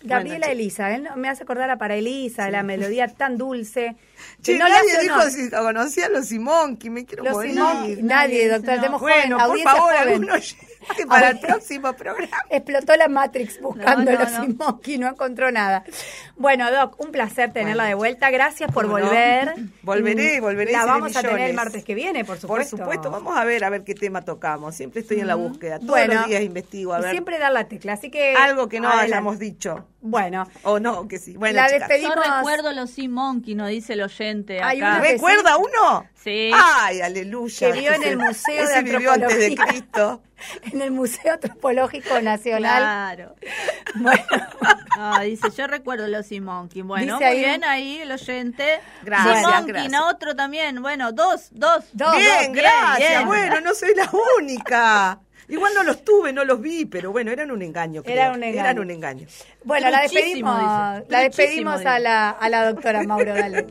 Gabriela 0.03 0.47
Bueno, 0.47 0.51
Elisa, 0.51 0.93
¿eh? 0.93 1.03
me 1.15 1.29
hace 1.29 1.43
acordar 1.43 1.69
a 1.69 1.77
para 1.77 1.95
Elisa, 1.95 2.49
la 2.51 2.63
melodía 2.63 3.07
tan 3.07 3.37
dulce. 3.37 3.95
Che, 4.41 4.57
no 4.57 4.65
le 4.65 4.73
nadie 4.73 4.91
hace 4.93 5.01
dijo 5.01 5.15
honor. 5.15 5.31
si 5.31 5.49
conocía 5.49 6.05
a 6.07 6.09
los 6.09 6.27
Simonki, 6.27 6.89
me 6.89 7.05
quiero 7.05 7.23
Los 7.23 7.33
morir. 7.33 7.53
Simonki, 7.53 8.03
nadie, 8.03 8.47
doctora, 8.49 8.75
no. 8.75 8.81
tenemos 8.81 9.01
Bueno, 9.01 9.39
joven, 9.39 9.63
por 9.63 9.71
favor, 9.73 9.93
para 11.07 11.29
el 11.29 11.39
próximo 11.39 11.93
programa. 11.93 12.27
Explotó 12.49 12.95
la 12.95 13.07
Matrix 13.07 13.61
buscando 13.61 14.11
No, 14.11 14.17
no, 14.17 14.23
los 14.23 14.31
no. 14.31 14.43
Simoki, 14.45 14.97
no 14.97 15.07
encontró 15.09 15.51
nada. 15.51 15.83
Bueno, 16.35 16.71
Doc, 16.71 16.99
un 16.99 17.11
placer 17.11 17.51
tenerla 17.53 17.83
Bueno. 17.83 17.89
de 17.89 17.95
vuelta. 17.95 18.29
Gracias 18.29 18.71
por 18.71 18.87
volver. 18.87 19.53
Volveré, 19.81 20.39
volveré, 20.41 20.71
La 20.73 20.85
vamos 20.85 21.15
a 21.15 21.21
tener 21.21 21.49
el 21.49 21.55
martes 21.55 21.83
que 21.83 21.95
viene, 21.95 22.25
por 22.25 22.35
Por 22.35 22.41
supuesto. 22.41 22.77
supuesto, 22.77 23.09
vamos 23.09 23.37
a 23.37 23.43
ver 23.45 23.63
a 23.63 23.69
ver 23.69 23.83
qué 23.83 23.95
tema 23.95 24.21
tocamos. 24.23 24.75
Siempre 24.75 25.01
estoy 25.01 25.19
en 25.21 25.27
la 25.27 25.35
búsqueda. 25.35 25.77
Todos 25.79 25.89
Bueno, 25.91 26.13
los 26.15 26.27
días 26.27 26.41
investigo 26.41 26.93
a 26.93 26.99
y 26.99 27.01
ver 27.03 27.11
siempre 27.11 27.39
dar 27.39 27.51
la 27.53 27.67
tecla, 27.67 27.93
así 27.93 28.09
que... 28.11 28.33
algo 28.35 28.67
que 28.67 28.79
no 28.79 28.87
adelante. 28.89 29.13
hayamos 29.13 29.39
dicho. 29.39 29.87
Bueno, 30.01 30.47
O 30.63 30.79
no, 30.79 31.07
que 31.07 31.17
sí. 31.19 31.35
Bueno, 31.37 31.55
La 31.55 31.67
chicas. 31.67 31.87
despedimos. 31.87 32.15
Yo 32.15 32.21
recuerdo 32.37 32.71
los 32.73 32.89
Sea 32.91 33.09
Monkey, 33.09 33.55
nos 33.55 33.69
dice 33.69 33.93
el 33.93 34.01
oyente 34.03 34.61
Hay 34.61 34.81
uno 34.81 34.99
¿Recuerda 34.99 35.57
uno? 35.57 36.05
Sí. 36.15 36.51
Ay, 36.53 37.01
aleluya. 37.01 37.71
Que 37.71 37.79
vio 37.79 37.93
en 37.93 38.03
el 38.03 38.17
Museo 38.17 38.55
de 38.67 38.73
ese 38.73 38.81
vivió 38.83 39.11
antes 39.11 39.37
de 39.37 39.45
Antropología. 39.47 39.65
Cristo. 39.81 40.21
en 40.71 40.81
el 40.81 40.91
Museo 40.91 41.33
Antropológico 41.33 42.21
Nacional. 42.21 42.81
Claro. 43.15 43.35
Bueno, 43.95 44.21
Ah, 44.99 45.21
dice, 45.21 45.49
yo 45.55 45.65
recuerdo 45.67 46.07
los 46.07 46.25
Simonkin. 46.27 46.87
Bueno, 46.87 47.17
Dice 47.17 47.25
muy 47.25 47.25
ahí- 47.25 47.39
bien 47.39 47.63
ahí 47.63 47.97
el 47.99 48.11
oyente. 48.11 48.79
Gracias, 49.03 49.39
Simonkin, 49.39 49.67
gracias. 49.73 50.01
otro 50.03 50.35
también. 50.35 50.81
Bueno, 50.81 51.11
dos, 51.13 51.47
dos. 51.51 51.85
Dos, 51.93 52.15
bien, 52.17 52.47
dos, 52.53 52.55
gracias. 52.63 53.09
bien. 53.09 53.25
Bueno, 53.27 53.61
no 53.61 53.73
soy 53.73 53.95
la 53.95 54.09
única. 54.39 55.19
Igual 55.49 55.73
no 55.75 55.83
los 55.83 56.03
tuve, 56.03 56.33
no 56.33 56.43
los 56.43 56.59
vi, 56.59 56.85
pero 56.85 57.11
bueno, 57.11 57.31
eran 57.31 57.49
un 57.51 57.61
engaño. 57.61 58.03
creo. 58.03 58.13
Eran 58.15 58.35
un 58.35 58.43
engaño. 58.43 58.61
Eran 58.65 58.79
un 58.79 58.91
engaño. 58.91 59.27
bueno 59.63 59.89
la 59.89 60.01
despedimos, 60.01 60.59
dice. 60.99 61.05
la 61.11 61.19
despedimos 61.21 61.85
a 61.85 61.99
la, 61.99 62.29
a 62.31 62.49
la 62.49 62.65
doctora 62.71 63.03
Mauro, 63.03 63.33
dale. 63.33 63.65